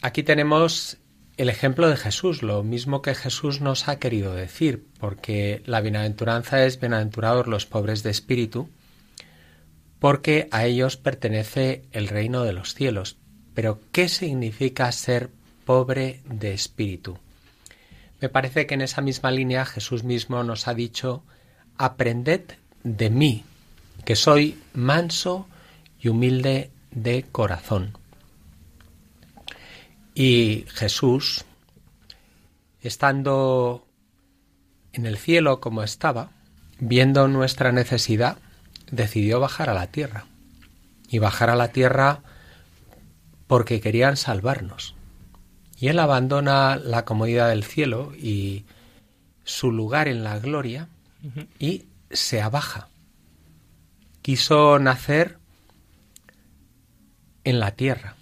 [0.00, 0.98] Aquí tenemos
[1.38, 6.64] el ejemplo de Jesús, lo mismo que Jesús nos ha querido decir, porque la bienaventuranza
[6.64, 8.68] es bienaventurados los pobres de espíritu,
[10.00, 13.18] porque a ellos pertenece el reino de los cielos.
[13.54, 15.30] Pero, ¿qué significa ser
[15.64, 17.18] pobre de espíritu?
[18.20, 21.22] Me parece que en esa misma línea Jesús mismo nos ha dicho,
[21.76, 22.42] aprended
[22.82, 23.44] de mí,
[24.04, 25.46] que soy manso
[26.00, 27.96] y humilde de corazón.
[30.18, 31.44] Y Jesús,
[32.82, 33.86] estando
[34.92, 36.32] en el cielo como estaba,
[36.80, 38.36] viendo nuestra necesidad,
[38.90, 40.26] decidió bajar a la tierra.
[41.08, 42.22] Y bajar a la tierra
[43.46, 44.96] porque querían salvarnos.
[45.78, 48.64] Y él abandona la comodidad del cielo y
[49.44, 50.88] su lugar en la gloria
[51.60, 52.88] y se abaja.
[54.22, 55.38] Quiso nacer
[57.44, 58.16] en la tierra,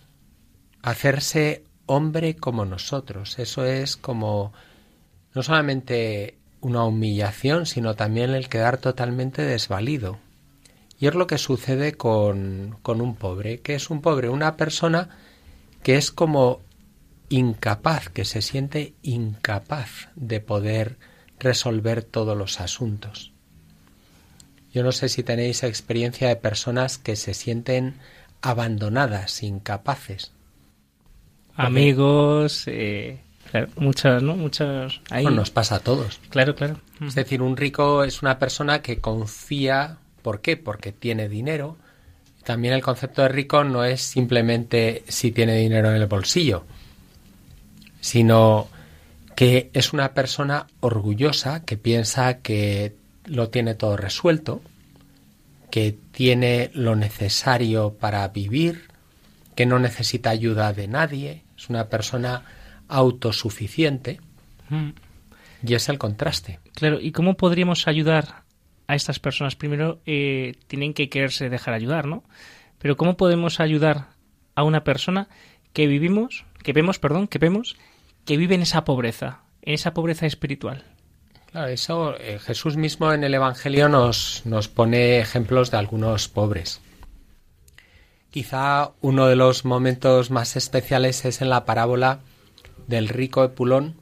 [0.83, 3.39] hacerse hombre como nosotros.
[3.39, 4.53] Eso es como
[5.35, 10.19] no solamente una humillación, sino también el quedar totalmente desvalido.
[10.99, 13.61] Y es lo que sucede con, con un pobre.
[13.61, 14.29] que es un pobre?
[14.29, 15.11] Una persona
[15.83, 16.61] que es como
[17.29, 20.97] incapaz, que se siente incapaz de poder
[21.39, 23.33] resolver todos los asuntos.
[24.73, 27.97] Yo no sé si tenéis experiencia de personas que se sienten
[28.43, 30.36] abandonadas, incapaces
[31.57, 33.21] amigos, eh,
[33.77, 34.37] muchas, ¿no?
[34.37, 35.01] Muchas.
[35.11, 35.25] Ahí.
[35.27, 36.21] nos pasa a todos.
[36.29, 36.81] Claro, claro.
[37.01, 39.99] Es decir, un rico es una persona que confía.
[40.23, 40.57] ¿Por qué?
[40.57, 41.77] Porque tiene dinero.
[42.45, 46.65] También el concepto de rico no es simplemente si tiene dinero en el bolsillo,
[48.01, 48.69] sino
[49.35, 54.63] que es una persona orgullosa que piensa que lo tiene todo resuelto,
[55.71, 58.85] que tiene lo necesario para vivir,
[59.57, 62.43] que no necesita ayuda de nadie, es una persona
[62.89, 64.21] autosuficiente
[64.69, 64.91] mm.
[65.67, 66.61] y es el contraste.
[66.75, 68.45] Claro, ¿y cómo podríamos ayudar
[68.87, 69.57] a estas personas?
[69.57, 72.25] Primero, eh, tienen que quererse dejar ayudar, ¿no?
[72.79, 74.09] Pero ¿cómo podemos ayudar
[74.55, 75.29] a una persona
[75.73, 77.77] que vivimos, que vemos, perdón, que vemos,
[78.25, 80.85] que vive en esa pobreza, en esa pobreza espiritual?
[81.51, 86.81] Claro, eso eh, Jesús mismo en el Evangelio nos, nos pone ejemplos de algunos pobres.
[88.31, 92.21] Quizá uno de los momentos más especiales es en la parábola
[92.87, 93.97] del rico Epulón,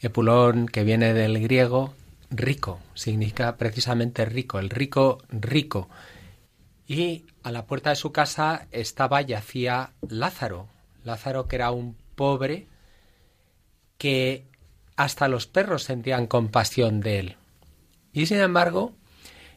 [0.00, 1.94] Epulón que viene del griego
[2.30, 5.88] rico, significa precisamente rico, el rico rico.
[6.86, 10.68] Y a la puerta de su casa estaba yacía Lázaro,
[11.04, 12.66] Lázaro que era un pobre
[13.98, 14.46] que
[14.96, 17.36] hasta los perros sentían compasión de él.
[18.12, 18.92] Y sin embargo,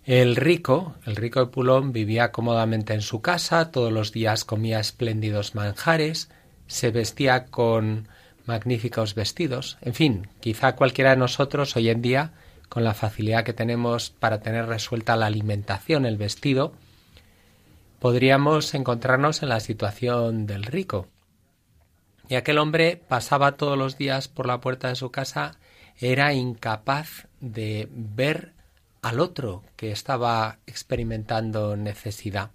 [0.07, 4.79] el rico, el rico de Pulón, vivía cómodamente en su casa, todos los días comía
[4.79, 6.29] espléndidos manjares,
[6.65, 8.07] se vestía con
[8.45, 9.77] magníficos vestidos.
[9.81, 12.31] En fin, quizá cualquiera de nosotros hoy en día,
[12.69, 16.71] con la facilidad que tenemos para tener resuelta la alimentación, el vestido,
[17.99, 21.07] podríamos encontrarnos en la situación del rico.
[22.29, 25.57] Y aquel hombre pasaba todos los días por la puerta de su casa,
[25.99, 28.53] era incapaz de ver
[29.07, 32.51] al otro que estaba experimentando necesidad.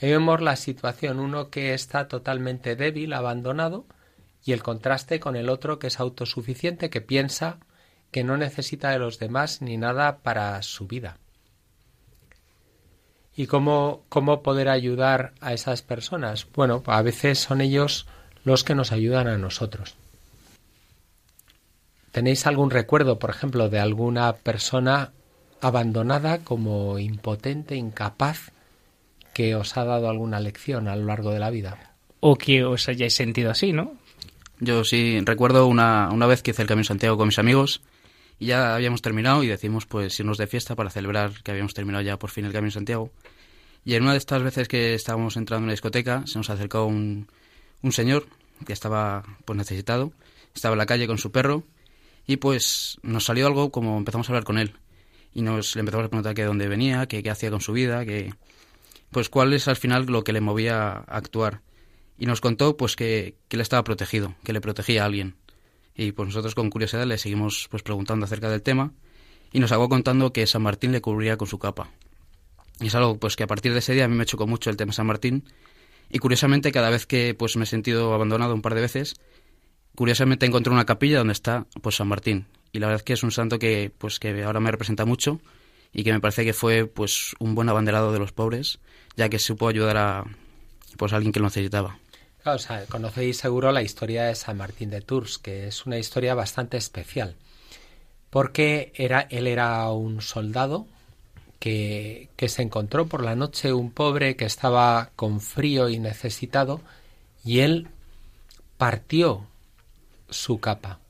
[0.00, 3.86] Ahí vemos la situación, uno que está totalmente débil, abandonado,
[4.44, 7.58] y el contraste con el otro que es autosuficiente, que piensa
[8.10, 11.18] que no necesita de los demás ni nada para su vida.
[13.34, 16.46] ¿Y cómo, cómo poder ayudar a esas personas?
[16.54, 18.06] Bueno, a veces son ellos
[18.44, 19.96] los que nos ayudan a nosotros.
[22.12, 25.12] ¿Tenéis algún recuerdo, por ejemplo, de alguna persona
[25.60, 28.52] abandonada, como impotente, incapaz,
[29.32, 31.94] que os ha dado alguna lección a lo largo de la vida.
[32.20, 33.94] O que os hayáis sentido así, ¿no?
[34.60, 37.82] Yo sí recuerdo una, una vez que hice el Camino Santiago con mis amigos
[38.38, 42.02] y ya habíamos terminado y decimos pues irnos de fiesta para celebrar que habíamos terminado
[42.02, 43.10] ya por fin el Camino Santiago.
[43.84, 46.86] Y en una de estas veces que estábamos entrando en una discoteca se nos acercó
[46.86, 47.28] un,
[47.82, 48.26] un señor
[48.66, 50.12] que estaba pues necesitado,
[50.54, 51.64] estaba en la calle con su perro
[52.26, 54.74] y pues nos salió algo como empezamos a hablar con él
[55.36, 58.06] y nos le empezamos a preguntar que de dónde venía, qué hacía con su vida,
[58.06, 58.32] que
[59.10, 61.60] pues cuál es al final lo que le movía a actuar.
[62.16, 65.36] Y nos contó pues que, que estaba protegido, que le protegía a alguien.
[65.94, 68.94] Y pues nosotros con curiosidad le seguimos pues preguntando acerca del tema
[69.52, 71.90] y nos acabó contando que San Martín le cubría con su capa.
[72.80, 74.70] Y es algo pues que a partir de ese día a mí me chocó mucho
[74.70, 75.44] el tema San Martín
[76.08, 79.16] y curiosamente cada vez que pues me he sentido abandonado un par de veces
[79.94, 83.22] curiosamente encontré una capilla donde está pues San Martín y la verdad es que es
[83.22, 85.40] un santo que pues que ahora me representa mucho
[85.92, 88.78] y que me parece que fue pues un buen abanderado de los pobres
[89.16, 90.24] ya que supo ayudar a
[90.96, 91.98] pues a alguien que lo necesitaba.
[92.42, 95.98] Claro, o sea, conocéis seguro la historia de San Martín de Tours, que es una
[95.98, 97.34] historia bastante especial,
[98.30, 100.86] porque era, él era un soldado
[101.58, 106.80] que, que se encontró por la noche un pobre que estaba con frío y necesitado,
[107.44, 107.88] y él
[108.78, 109.46] partió
[110.30, 111.00] su capa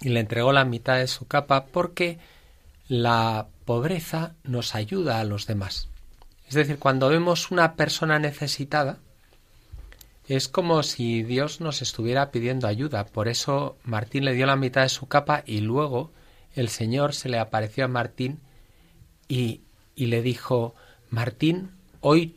[0.00, 2.18] y le entregó la mitad de su capa porque
[2.88, 5.88] la pobreza nos ayuda a los demás.
[6.46, 8.98] Es decir, cuando vemos una persona necesitada,
[10.28, 13.06] es como si Dios nos estuviera pidiendo ayuda.
[13.06, 16.12] Por eso Martín le dio la mitad de su capa y luego
[16.54, 18.40] el Señor se le apareció a Martín
[19.28, 19.62] y,
[19.94, 20.74] y le dijo,
[21.10, 21.70] Martín,
[22.00, 22.36] hoy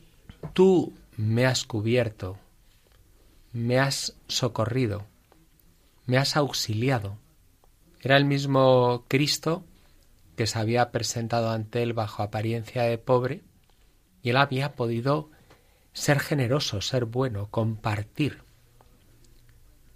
[0.52, 2.38] tú me has cubierto,
[3.52, 5.06] me has socorrido,
[6.06, 7.18] me has auxiliado.
[8.02, 9.64] Era el mismo Cristo
[10.36, 13.42] que se había presentado ante él bajo apariencia de pobre,
[14.22, 15.30] y él había podido
[15.92, 18.42] ser generoso, ser bueno, compartir.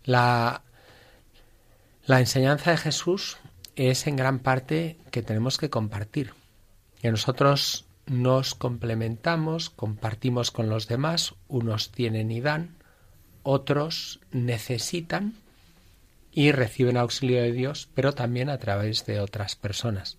[0.04, 0.62] La,
[2.04, 3.38] la enseñanza de Jesús
[3.76, 6.34] es en gran parte que tenemos que compartir,
[7.00, 12.76] que nosotros nos complementamos, compartimos con los demás, unos tienen y dan,
[13.42, 15.34] otros necesitan
[16.34, 20.18] y reciben auxilio de Dios, pero también a través de otras personas.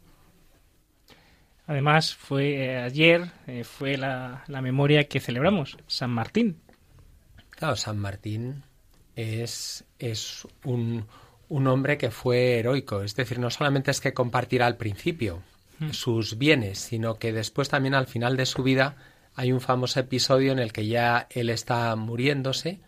[1.67, 6.61] Además, fue eh, ayer, eh, fue la, la, memoria que celebramos, San Martín.
[7.49, 8.63] Claro, San Martín
[9.15, 11.05] es, es un,
[11.49, 13.01] un, hombre que fue heroico.
[13.01, 15.41] Es decir, no solamente es que compartirá al principio
[15.79, 15.89] mm.
[15.89, 18.95] sus bienes, sino que después también al final de su vida
[19.35, 22.79] hay un famoso episodio en el que ya él está muriéndose.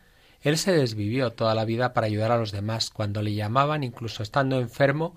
[0.42, 2.90] Él se desvivió toda la vida para ayudar a los demás.
[2.90, 5.16] Cuando le llamaban, incluso estando enfermo,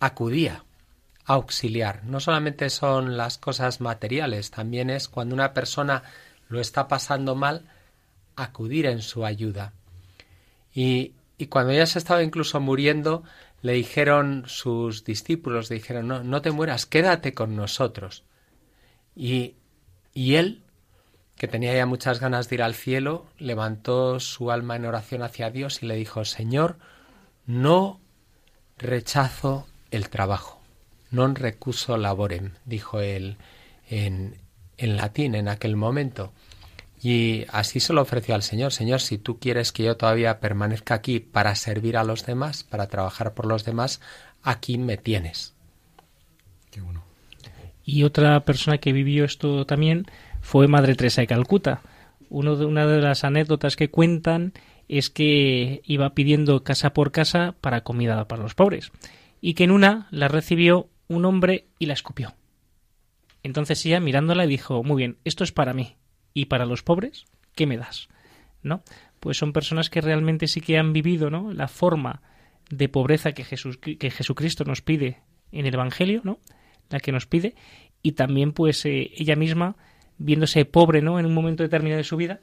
[0.00, 0.64] acudía
[1.24, 2.04] auxiliar.
[2.04, 6.02] No solamente son las cosas materiales, también es cuando una persona
[6.48, 7.68] lo está pasando mal,
[8.36, 9.72] acudir en su ayuda.
[10.74, 13.22] Y, y cuando ya se estaba incluso muriendo,
[13.62, 18.24] le dijeron sus discípulos, le dijeron, no, no te mueras, quédate con nosotros.
[19.14, 19.54] Y,
[20.12, 20.61] y él,
[21.36, 25.50] que tenía ya muchas ganas de ir al cielo, levantó su alma en oración hacia
[25.50, 26.78] Dios y le dijo, Señor,
[27.46, 28.00] no
[28.78, 30.62] rechazo el trabajo
[31.12, 33.36] non recuso laborem, dijo él
[33.88, 34.34] en,
[34.78, 36.32] en latín en aquel momento.
[37.00, 38.72] Y así se lo ofreció al Señor.
[38.72, 42.86] Señor, si tú quieres que yo todavía permanezca aquí para servir a los demás, para
[42.86, 44.00] trabajar por los demás,
[44.42, 45.54] aquí me tienes.
[46.70, 47.04] Qué bueno.
[47.84, 50.06] Y otra persona que vivió esto también
[50.42, 51.80] fue Madre Teresa de Calcuta.
[52.28, 54.52] Uno de, una de las anécdotas que cuentan
[54.88, 58.92] es que iba pidiendo casa por casa para comida para los pobres
[59.40, 62.34] y que en una la recibió un hombre y la escupió.
[63.42, 65.96] Entonces ella mirándola dijo, muy bien, esto es para mí.
[66.34, 67.24] ¿Y para los pobres?
[67.54, 68.08] ¿Qué me das?
[68.62, 68.82] ¿No?
[69.20, 71.52] Pues son personas que realmente sí que han vivido, ¿no?
[71.52, 72.22] La forma
[72.70, 75.20] de pobreza que, Jesús, que Jesucristo nos pide
[75.50, 76.38] en el Evangelio, ¿no?
[76.88, 77.54] La que nos pide.
[78.02, 79.76] Y también, pues, eh, ella misma,
[80.22, 81.18] viéndose pobre, ¿no?
[81.18, 82.40] En un momento determinado de su vida,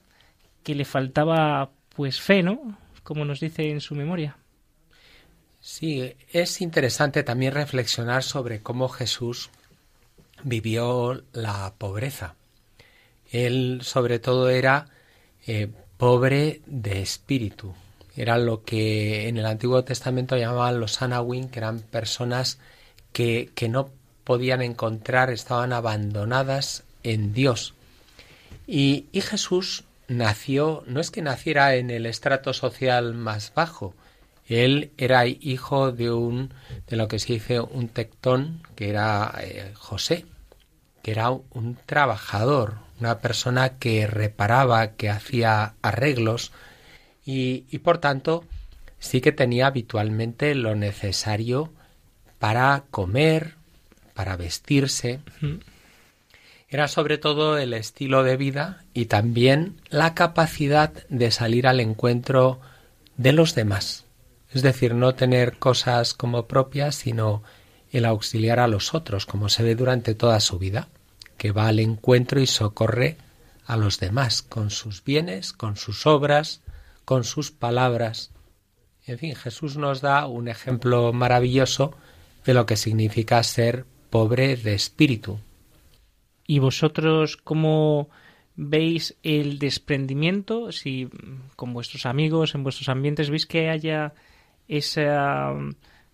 [0.63, 2.77] que le faltaba, pues, fe, ¿no?
[3.03, 4.37] Como nos dice en su memoria.
[5.61, 9.49] Sí, es interesante también reflexionar sobre cómo Jesús
[10.43, 12.35] vivió la pobreza.
[13.31, 14.87] Él sobre todo era
[15.45, 15.67] eh,
[15.97, 17.73] pobre de espíritu.
[18.15, 22.59] Era lo que en el Antiguo Testamento llamaban los Anawin, que eran personas
[23.11, 23.91] que, que no
[24.23, 27.73] podían encontrar, estaban abandonadas en Dios.
[28.67, 33.93] Y, y Jesús nació, no es que naciera en el estrato social más bajo,
[34.49, 36.51] él era hijo de un
[36.87, 40.25] de lo que se dice un tectón, que era eh, José,
[41.03, 46.51] que era un trabajador, una persona que reparaba, que hacía arreglos
[47.25, 48.43] y, y por tanto
[48.97, 51.71] sí que tenía habitualmente lo necesario
[52.39, 53.55] para comer,
[54.15, 55.19] para vestirse.
[56.69, 62.59] Era sobre todo el estilo de vida y también la capacidad de salir al encuentro
[63.17, 64.05] de los demás.
[64.51, 67.41] Es decir, no tener cosas como propias, sino
[67.91, 70.89] el auxiliar a los otros, como se ve durante toda su vida,
[71.37, 73.17] que va al encuentro y socorre
[73.65, 76.61] a los demás con sus bienes, con sus obras,
[77.03, 78.29] con sus palabras.
[79.07, 81.95] En fin, Jesús nos da un ejemplo maravilloso
[82.45, 85.39] de lo que significa ser pobre de espíritu.
[86.49, 88.09] ¿Y vosotros cómo
[88.55, 91.07] veis el desprendimiento, si
[91.55, 94.13] con vuestros amigos, en vuestros ambientes, veis que haya
[94.67, 95.53] esa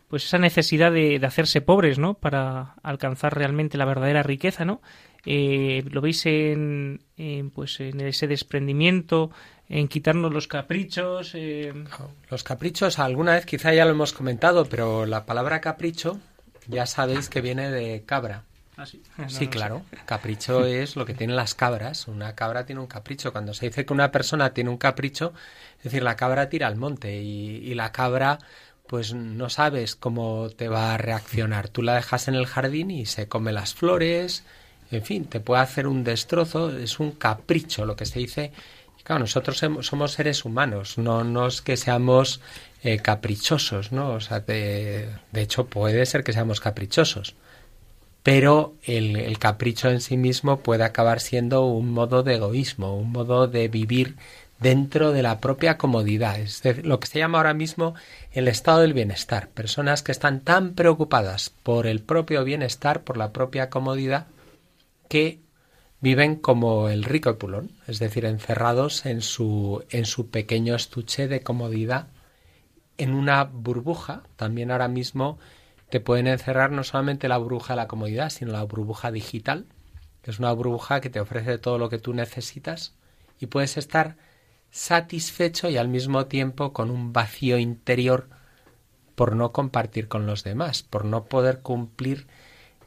[0.09, 2.15] pues esa necesidad de, hacerse pobres, ¿no?
[2.15, 4.81] Para alcanzar realmente la verdadera riqueza, ¿no?
[5.25, 6.99] Eh, lo veis en,
[7.53, 9.31] pues en ese desprendimiento,
[9.69, 11.31] en quitarnos los caprichos.
[11.33, 11.71] Eh...
[12.29, 16.19] Los caprichos, alguna vez quizá ya lo hemos comentado, pero la palabra capricho
[16.67, 18.43] ya sabéis que viene de cabra.
[18.77, 19.83] Ah, sí, sí claro.
[20.05, 22.07] Capricho es lo que tienen las cabras.
[22.07, 23.31] Una cabra tiene un capricho.
[23.31, 25.33] Cuando se dice que una persona tiene un capricho,
[25.77, 28.39] es decir, la cabra tira al monte y, y la cabra
[28.87, 31.69] pues no sabes cómo te va a reaccionar.
[31.69, 34.43] Tú la dejas en el jardín y se come las flores,
[34.91, 38.51] en fin, te puede hacer un destrozo, es un capricho lo que se dice.
[39.03, 42.41] claro, nosotros somos seres humanos, no, no es que seamos
[42.83, 44.11] eh, caprichosos, ¿no?
[44.11, 47.35] O sea, de, de, hecho puede ser que seamos caprichosos,
[48.25, 53.45] pero el, capricho en sí mismo puede acabar siendo un modo de egoísmo, un modo
[53.47, 54.15] de vivir
[54.59, 57.93] dentro de la propia comodidad, es lo que se llama ahora mismo
[58.31, 59.49] el estado del bienestar.
[59.49, 64.25] Personas que están tan preocupadas por el propio bienestar, por la propia comodidad,
[65.07, 65.37] que
[66.01, 71.27] viven como el rico y pulón, es decir, encerrados en su, en su pequeño estuche
[71.27, 72.07] de comodidad,
[72.97, 74.23] en una burbuja.
[74.35, 75.37] También ahora mismo
[75.89, 79.65] te pueden encerrar no solamente la burbuja de la comodidad, sino la burbuja digital,
[80.21, 82.93] que es una burbuja que te ofrece todo lo que tú necesitas
[83.39, 84.17] y puedes estar
[84.71, 88.27] satisfecho y al mismo tiempo con un vacío interior
[89.15, 92.27] por no compartir con los demás, por no poder cumplir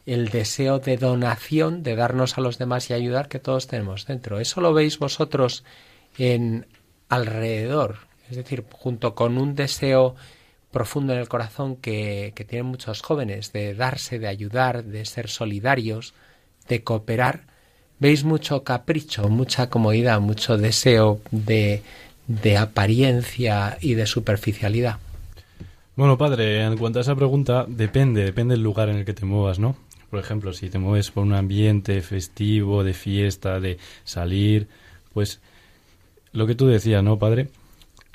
[0.05, 4.41] el deseo de donación, de darnos a los demás y ayudar que todos tenemos dentro.
[4.41, 5.65] Eso lo veis vosotros
[6.17, 6.67] en
[7.09, 7.99] alrededor,
[8.31, 10.15] es decir, junto con un deseo
[10.79, 15.29] profundo en el corazón que, que tienen muchos jóvenes de darse, de ayudar, de ser
[15.29, 16.15] solidarios,
[16.69, 17.41] de cooperar,
[17.99, 21.83] veis mucho capricho, mucha comodidad, mucho deseo de,
[22.29, 24.99] de apariencia y de superficialidad.
[25.97, 29.27] Bueno, padre, en cuanto a esa pregunta, depende, depende del lugar en el que te
[29.27, 29.75] muevas, ¿no?
[30.11, 34.69] Por ejemplo, si te mueves por un ambiente festivo, de fiesta, de salir,
[35.13, 35.41] pues
[36.31, 37.49] lo que tú decías, ¿no, padre?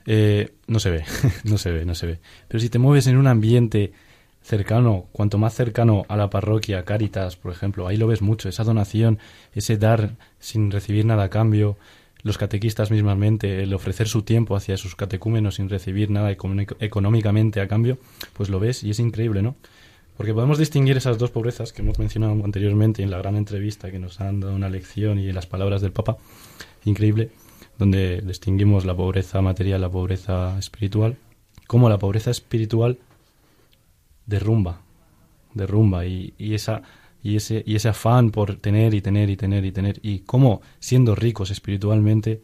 [0.06, 1.06] Eh, no se ve,
[1.44, 2.20] no se ve, no se ve.
[2.48, 3.94] Pero si te mueves en un ambiente
[4.42, 8.64] cercano, cuanto más cercano a la parroquia, Cáritas, por ejemplo, ahí lo ves mucho, esa
[8.64, 9.20] donación,
[9.54, 11.78] ese dar sin recibir nada a cambio,
[12.24, 17.68] los catequistas mismamente, el ofrecer su tiempo hacia sus catecúmenos sin recibir nada económicamente a
[17.68, 17.98] cambio,
[18.34, 19.56] pues lo ves y es increíble, ¿no?
[20.16, 24.00] Porque podemos distinguir esas dos pobrezas que hemos mencionado anteriormente en la gran entrevista que
[24.00, 26.18] nos han dado una lección y en las palabras del Papa,
[26.86, 27.32] increíble,
[27.78, 31.18] donde distinguimos la pobreza material, la pobreza espiritual,
[31.68, 33.00] como la pobreza espiritual
[34.26, 34.82] derrumba,
[35.54, 36.82] derrumba y, y, esa
[37.22, 40.62] y ese y ese afán por tener y tener y tener y tener y cómo
[40.80, 42.42] siendo ricos espiritualmente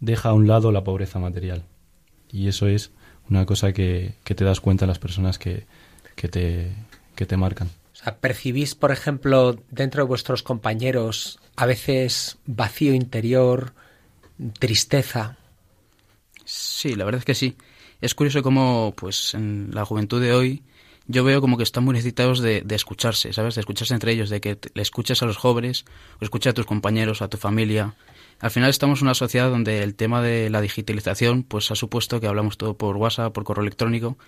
[0.00, 1.64] deja a un lado la pobreza material
[2.30, 2.90] y eso es
[3.30, 5.66] una cosa que, que te das cuenta en las personas que,
[6.14, 6.72] que te
[7.14, 7.70] que te marcan.
[8.20, 13.72] Percibís, por ejemplo, dentro de vuestros compañeros a veces vacío interior,
[14.58, 15.38] tristeza.
[16.44, 17.56] Sí, la verdad es que sí.
[18.00, 20.62] Es curioso cómo, pues, en la juventud de hoy
[21.06, 23.54] yo veo como que están muy necesitados de, de, escucharse, ¿sabes?
[23.54, 25.84] De escucharse entre ellos, de que le escuches a los jóvenes,
[26.20, 27.94] o escuches a tus compañeros, a tu familia.
[28.40, 32.20] Al final estamos en una sociedad donde el tema de la digitalización pues ha supuesto
[32.20, 34.18] que hablamos todo por WhatsApp, por correo electrónico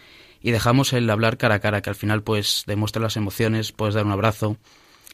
[0.40, 3.94] y dejamos el hablar cara a cara, que al final pues demuestra las emociones, puedes
[3.94, 4.56] dar un abrazo,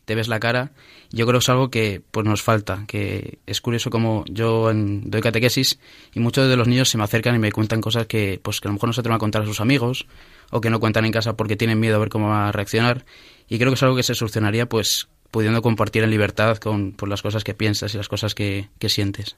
[0.04, 0.72] te ves la cara.
[1.10, 5.10] Yo creo que es algo que pues nos falta, que es curioso como yo en,
[5.10, 5.78] doy catequesis
[6.12, 8.68] y muchos de los niños se me acercan y me cuentan cosas que pues que
[8.68, 10.06] a lo mejor no se atreven a contar a sus amigos
[10.50, 13.04] o que no cuentan en casa porque tienen miedo a ver cómo va a reaccionar
[13.48, 17.08] y creo que es algo que se solucionaría pues pudiendo compartir en libertad con por
[17.08, 19.36] las cosas que piensas y las cosas que, que sientes.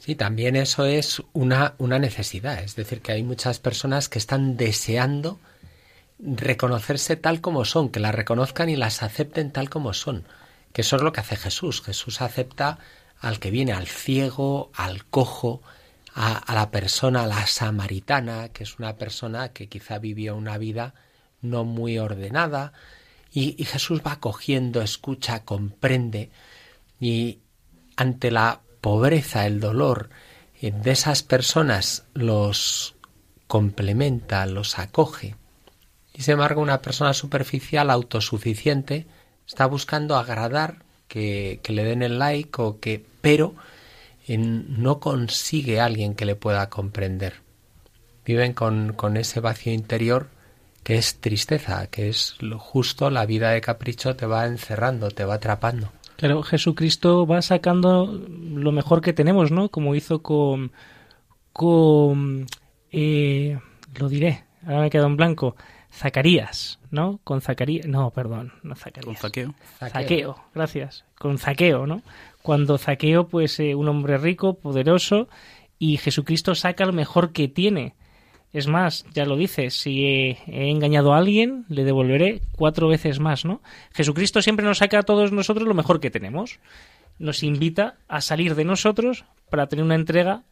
[0.00, 4.56] Sí, también eso es una, una necesidad, es decir, que hay muchas personas que están
[4.56, 5.40] deseando
[6.18, 10.26] reconocerse tal como son, que las reconozcan y las acepten tal como son,
[10.72, 11.82] que eso es lo que hace Jesús.
[11.82, 12.78] Jesús acepta
[13.20, 15.62] al que viene, al ciego, al cojo,
[16.14, 20.94] a, la persona, a la samaritana, que es una persona que quizá vivió una vida
[21.42, 22.72] no muy ordenada,
[23.30, 26.30] y, y Jesús va cogiendo, escucha, comprende,
[26.98, 27.40] y
[27.96, 30.08] ante la pobreza, el dolor
[30.60, 32.96] de esas personas los
[33.46, 35.36] complementa, los acoge
[36.16, 39.06] y sin embargo, una persona superficial, autosuficiente,
[39.46, 40.76] está buscando agradar,
[41.08, 43.54] que, que le den el like o que, pero
[44.34, 47.34] no consigue alguien que le pueda comprender.
[48.24, 50.28] Viven con, con ese vacío interior
[50.82, 55.24] que es tristeza, que es lo justo la vida de capricho te va encerrando, te
[55.24, 55.92] va atrapando.
[56.16, 59.68] Claro, Jesucristo va sacando lo mejor que tenemos, ¿no?
[59.68, 60.72] Como hizo con...
[61.52, 62.46] con
[62.90, 63.58] eh,
[63.96, 65.56] lo diré, ahora me quedado en blanco.
[65.96, 67.20] Zacarías, ¿no?
[67.24, 67.86] Con Zacarías...
[67.86, 69.06] No, perdón, no Zacarías.
[69.06, 69.54] Con Zaqueo.
[69.78, 71.04] Zaqueo, gracias.
[71.18, 72.02] Con Zaqueo, ¿no?
[72.42, 75.28] Cuando Zaqueo, pues eh, un hombre rico, poderoso,
[75.78, 77.94] y Jesucristo saca lo mejor que tiene.
[78.52, 83.18] Es más, ya lo dice, si he, he, engañado a alguien, le devolveré cuatro veces
[83.18, 83.62] más, ¿no?
[83.92, 86.60] Jesucristo siempre nos saca a todos nosotros lo mejor que tenemos.
[87.18, 90.42] Nos invita a salir de nosotros para tener una entrega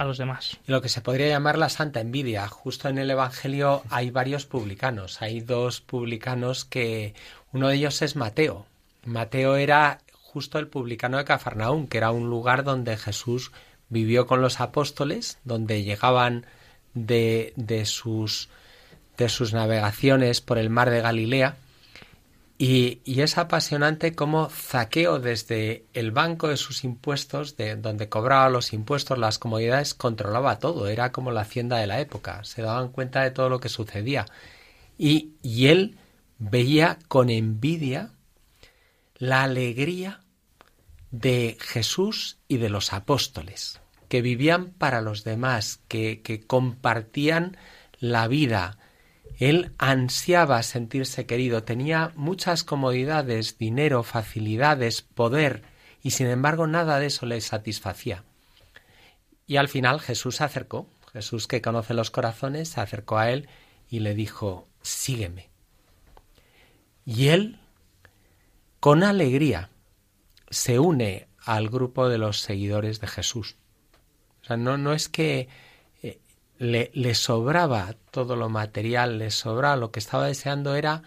[0.00, 0.58] a.
[0.66, 2.48] Lo que se podría llamar la santa envidia.
[2.48, 5.20] Justo en el Evangelio hay varios publicanos.
[5.20, 7.14] Hay dos publicanos que
[7.52, 8.66] uno de ellos es Mateo.
[9.04, 13.52] Mateo era justo el publicano de Cafarnaún, que era un lugar donde Jesús
[13.90, 16.46] vivió con los apóstoles, donde llegaban
[16.94, 18.48] de, de, sus,
[19.18, 21.56] de sus navegaciones por el mar de Galilea.
[22.62, 28.74] Y, es apasionante cómo Zaqueo desde el banco de sus impuestos, de donde cobraba los
[28.74, 30.86] impuestos, las comodidades, controlaba todo.
[30.86, 32.44] Era como la hacienda de la época.
[32.44, 34.26] Se daban cuenta de todo lo que sucedía.
[34.98, 35.96] Y, él
[36.38, 38.10] veía con envidia
[39.16, 40.20] la alegría
[41.10, 43.80] de Jesús y de los apóstoles,
[44.10, 47.56] que vivían para los demás, que compartían
[48.00, 48.76] la vida.
[49.40, 55.62] Él ansiaba sentirse querido, tenía muchas comodidades, dinero, facilidades, poder,
[56.02, 58.22] y sin embargo nada de eso le satisfacía.
[59.46, 63.48] Y al final Jesús se acercó, Jesús que conoce los corazones, se acercó a él
[63.88, 65.48] y le dijo, sígueme.
[67.06, 67.58] Y él,
[68.78, 69.70] con alegría,
[70.50, 73.56] se une al grupo de los seguidores de Jesús.
[74.42, 75.48] O sea, no, no es que
[76.60, 81.02] le, sobraba todo lo material, le sobraba, lo que estaba deseando era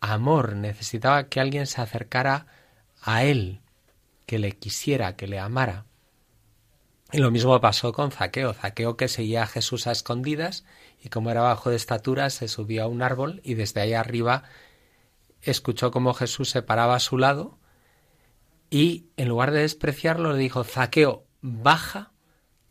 [0.00, 2.48] amor, necesitaba que alguien se acercara
[3.00, 3.60] a él,
[4.26, 5.86] que le quisiera, que le amara.
[7.12, 10.64] Y lo mismo pasó con Zaqueo, Zaqueo que seguía a Jesús a escondidas
[11.00, 14.42] y como era bajo de estatura se subió a un árbol y desde ahí arriba
[15.42, 17.56] escuchó cómo Jesús se paraba a su lado
[18.68, 22.12] y en lugar de despreciarlo le dijo, Zaqueo, baja,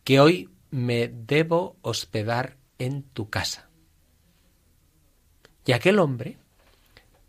[0.04, 3.70] que hoy me debo hospedar en tu casa.
[5.66, 6.38] Y aquel hombre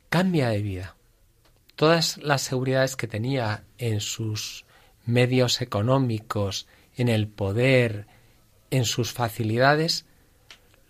[0.08, 0.96] cambia de vida.
[1.74, 4.64] Todas las seguridades que tenía en sus
[5.06, 6.66] medios económicos,
[6.96, 8.06] en el poder,
[8.70, 10.04] en sus facilidades,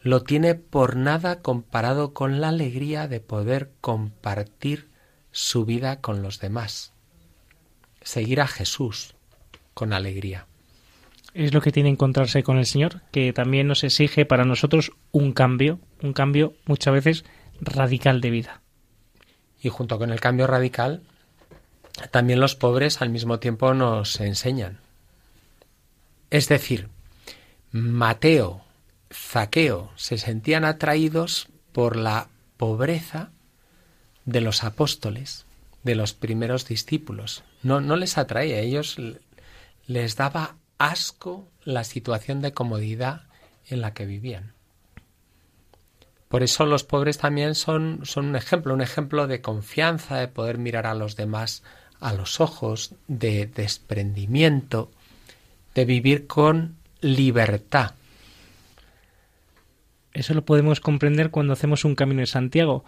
[0.00, 4.88] lo tiene por nada comparado con la alegría de poder compartir
[5.30, 6.92] su vida con los demás
[8.08, 9.14] seguir a Jesús
[9.74, 10.47] con alegría.
[11.38, 15.32] Es lo que tiene encontrarse con el Señor, que también nos exige para nosotros un
[15.32, 17.24] cambio, un cambio muchas veces
[17.60, 18.60] radical de vida.
[19.62, 21.00] Y junto con el cambio radical,
[22.10, 24.80] también los pobres al mismo tiempo nos enseñan.
[26.30, 26.88] Es decir,
[27.70, 28.64] Mateo,
[29.12, 33.30] Zaqueo se sentían atraídos por la pobreza
[34.24, 35.46] de los apóstoles,
[35.84, 37.44] de los primeros discípulos.
[37.62, 38.96] No, no les atraía, a ellos
[39.86, 43.22] les daba asco la situación de comodidad
[43.68, 44.52] en la que vivían.
[46.28, 50.58] Por eso los pobres también son, son un ejemplo, un ejemplo de confianza, de poder
[50.58, 51.62] mirar a los demás
[52.00, 54.90] a los ojos, de desprendimiento,
[55.74, 57.94] de vivir con libertad.
[60.12, 62.84] Eso lo podemos comprender cuando hacemos un camino de Santiago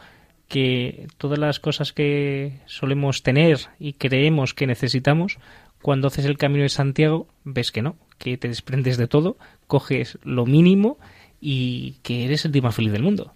[0.48, 5.38] que todas las cosas que solemos tener y creemos que necesitamos,
[5.82, 10.18] cuando haces el camino de Santiago, ves que no, que te desprendes de todo, coges
[10.22, 10.98] lo mínimo
[11.40, 13.34] y que eres el día más feliz del mundo.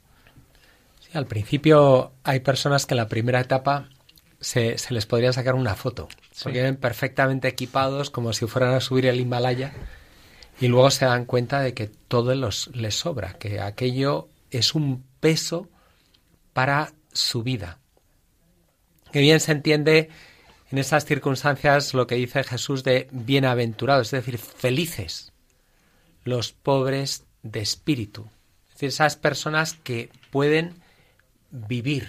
[1.00, 3.88] Sí, al principio hay personas que en la primera etapa
[4.40, 6.44] se, se les podría sacar una foto, sí.
[6.44, 9.72] porque vienen perfectamente equipados como si fueran a subir el Himalaya
[10.60, 15.04] y luego se dan cuenta de que todo los, les sobra, que aquello es un
[15.20, 15.68] peso
[16.52, 17.78] para su vida.
[19.10, 20.10] Que bien se entiende
[20.74, 25.32] en esas circunstancias lo que dice Jesús de bienaventurados, es decir, felices
[26.24, 28.26] los pobres de espíritu.
[28.66, 30.74] Es decir, esas personas que pueden
[31.52, 32.08] vivir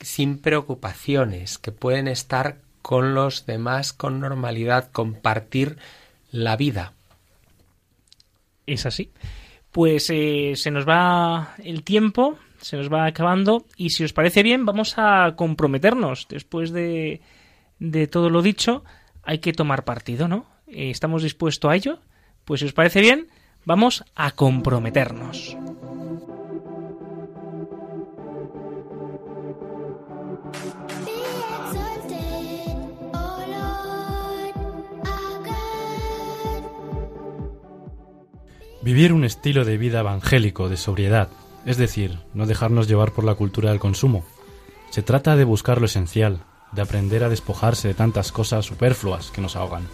[0.00, 5.78] sin preocupaciones, que pueden estar con los demás con normalidad, compartir
[6.32, 6.94] la vida.
[8.66, 9.12] Es así.
[9.70, 14.42] Pues eh, se nos va el tiempo se nos va acabando y si os parece
[14.42, 17.20] bien vamos a comprometernos después de,
[17.78, 18.84] de todo lo dicho
[19.22, 20.46] hay que tomar partido, ¿no?
[20.66, 21.98] Eh, ¿Estamos dispuestos a ello?
[22.44, 23.28] Pues si os parece bien,
[23.64, 25.56] vamos a comprometernos.
[38.82, 41.28] Vivir un estilo de vida evangélico de sobriedad,
[41.66, 44.24] es decir, no dejarnos llevar por la cultura del consumo.
[44.90, 46.42] Se trata de buscar lo esencial,
[46.72, 49.86] de aprender a despojarse de tantas cosas superfluas que nos ahogan.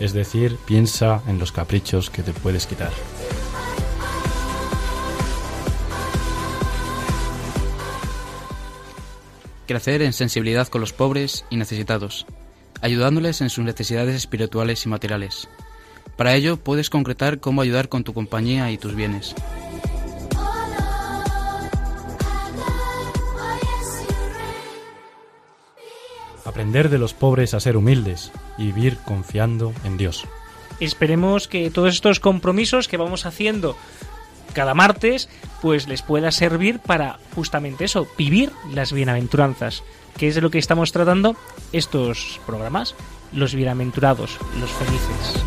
[0.00, 2.92] Es decir, piensa en los caprichos que te puedes quitar.
[9.66, 12.26] Crecer en sensibilidad con los pobres y necesitados,
[12.80, 15.48] ayudándoles en sus necesidades espirituales y materiales.
[16.16, 19.34] Para ello puedes concretar cómo ayudar con tu compañía y tus bienes.
[26.48, 30.24] Aprender de los pobres a ser humildes y vivir confiando en Dios.
[30.80, 33.76] Esperemos que todos estos compromisos que vamos haciendo
[34.54, 35.28] cada martes,
[35.60, 39.82] pues les pueda servir para justamente eso, vivir las bienaventuranzas,
[40.16, 41.36] que es de lo que estamos tratando
[41.72, 42.94] estos programas,
[43.32, 45.44] los bienaventurados, los felices.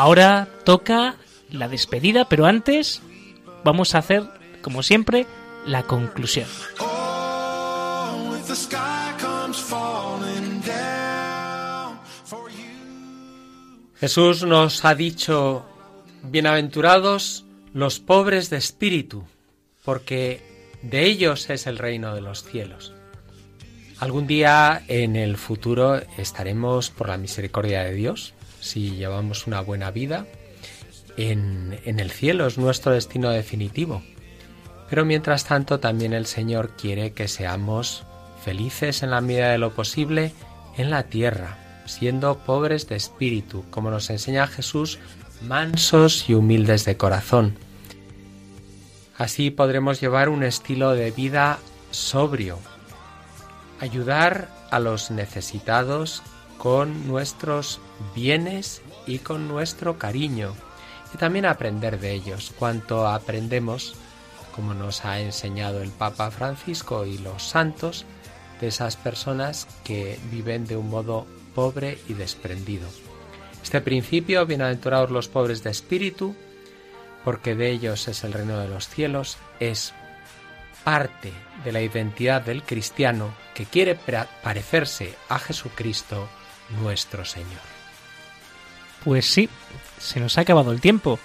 [0.00, 1.16] Ahora toca
[1.50, 3.02] la despedida, pero antes
[3.64, 4.22] vamos a hacer,
[4.62, 5.26] como siempre,
[5.66, 6.48] la conclusión.
[6.78, 8.34] oh.
[14.00, 15.66] Jesús nos ha dicho,
[16.22, 17.44] bienaventurados
[17.74, 19.26] los pobres de espíritu,
[19.84, 20.40] porque
[20.80, 22.94] de ellos es el reino de los cielos.
[23.98, 29.90] Algún día en el futuro estaremos, por la misericordia de Dios, si llevamos una buena
[29.90, 30.26] vida,
[31.16, 34.02] en, el cielo es nuestro destino definitivo.
[34.88, 38.04] Pero mientras tanto también el Señor quiere que seamos
[38.44, 40.32] felices en la medida de lo posible
[40.76, 44.98] en la tierra, siendo pobres de espíritu, como nos enseña Jesús,
[45.42, 47.56] mansos y humildes de corazón.
[49.16, 51.58] Así podremos llevar un estilo de vida
[51.90, 52.58] sobrio,
[53.80, 56.22] ayudar a los necesitados
[56.60, 57.80] con nuestros
[58.14, 60.52] bienes y con nuestro cariño,
[61.14, 62.52] y también aprender de ellos.
[62.58, 63.94] Cuanto aprendemos,
[64.54, 68.04] como nos ha enseñado el Papa Francisco y los santos,
[68.60, 72.86] de esas personas que viven de un modo pobre y desprendido.
[73.62, 76.36] Este principio, bienaventurados los pobres de espíritu,
[77.24, 79.94] porque de ellos es el reino de los cielos, es
[80.84, 81.32] parte
[81.64, 83.94] de la identidad del cristiano que quiere
[84.42, 86.28] parecerse a Jesucristo
[86.80, 87.60] nuestro Señor.
[89.04, 89.48] Pues sí,
[89.98, 91.18] se nos ha acabado el tiempo.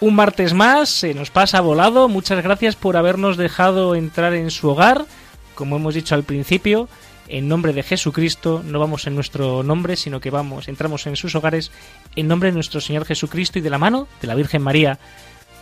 [0.00, 2.08] Un martes más, se nos pasa volado.
[2.08, 5.06] Muchas gracias por habernos dejado entrar en su hogar.
[5.54, 6.88] Como hemos dicho al principio,
[7.26, 11.34] en nombre de Jesucristo, no vamos en nuestro nombre, sino que vamos, entramos en sus
[11.34, 11.70] hogares
[12.16, 14.98] en nombre de nuestro Señor Jesucristo y de la mano de la Virgen María.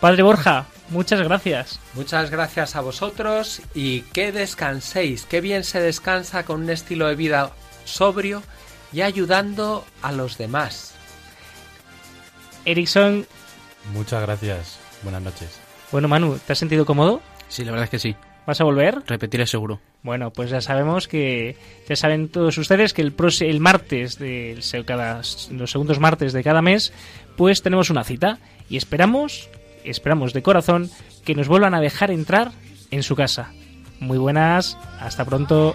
[0.01, 1.81] Padre Borja, muchas gracias.
[1.95, 7.17] Muchas gracias a vosotros y que descanséis, qué bien se descansa con un estilo de
[7.17, 7.53] vida
[7.85, 8.43] sobrio
[8.93, 10.95] y ayudando a los demás.
[12.65, 13.27] Erickson,
[13.93, 14.79] Muchas gracias.
[15.03, 15.61] Buenas noches.
[15.93, 17.21] bueno Manu, ¿te has sentido cómodo?
[17.49, 18.17] Sí, la verdad es que sí.
[18.47, 19.03] ¿Vas a volver?
[19.07, 19.81] Repetiré seguro.
[20.03, 21.57] Bueno, pues ya sabemos que
[21.89, 25.21] ya saben todos ustedes que el el martes de cada
[25.51, 26.93] los segundos martes de cada mes,
[27.37, 29.49] pues tenemos una cita y esperamos,
[29.85, 30.91] esperamos de corazón
[31.25, 32.53] que nos vuelvan a dejar entrar
[32.93, 33.53] en su casa.
[33.99, 35.75] Muy buenas, hasta pronto.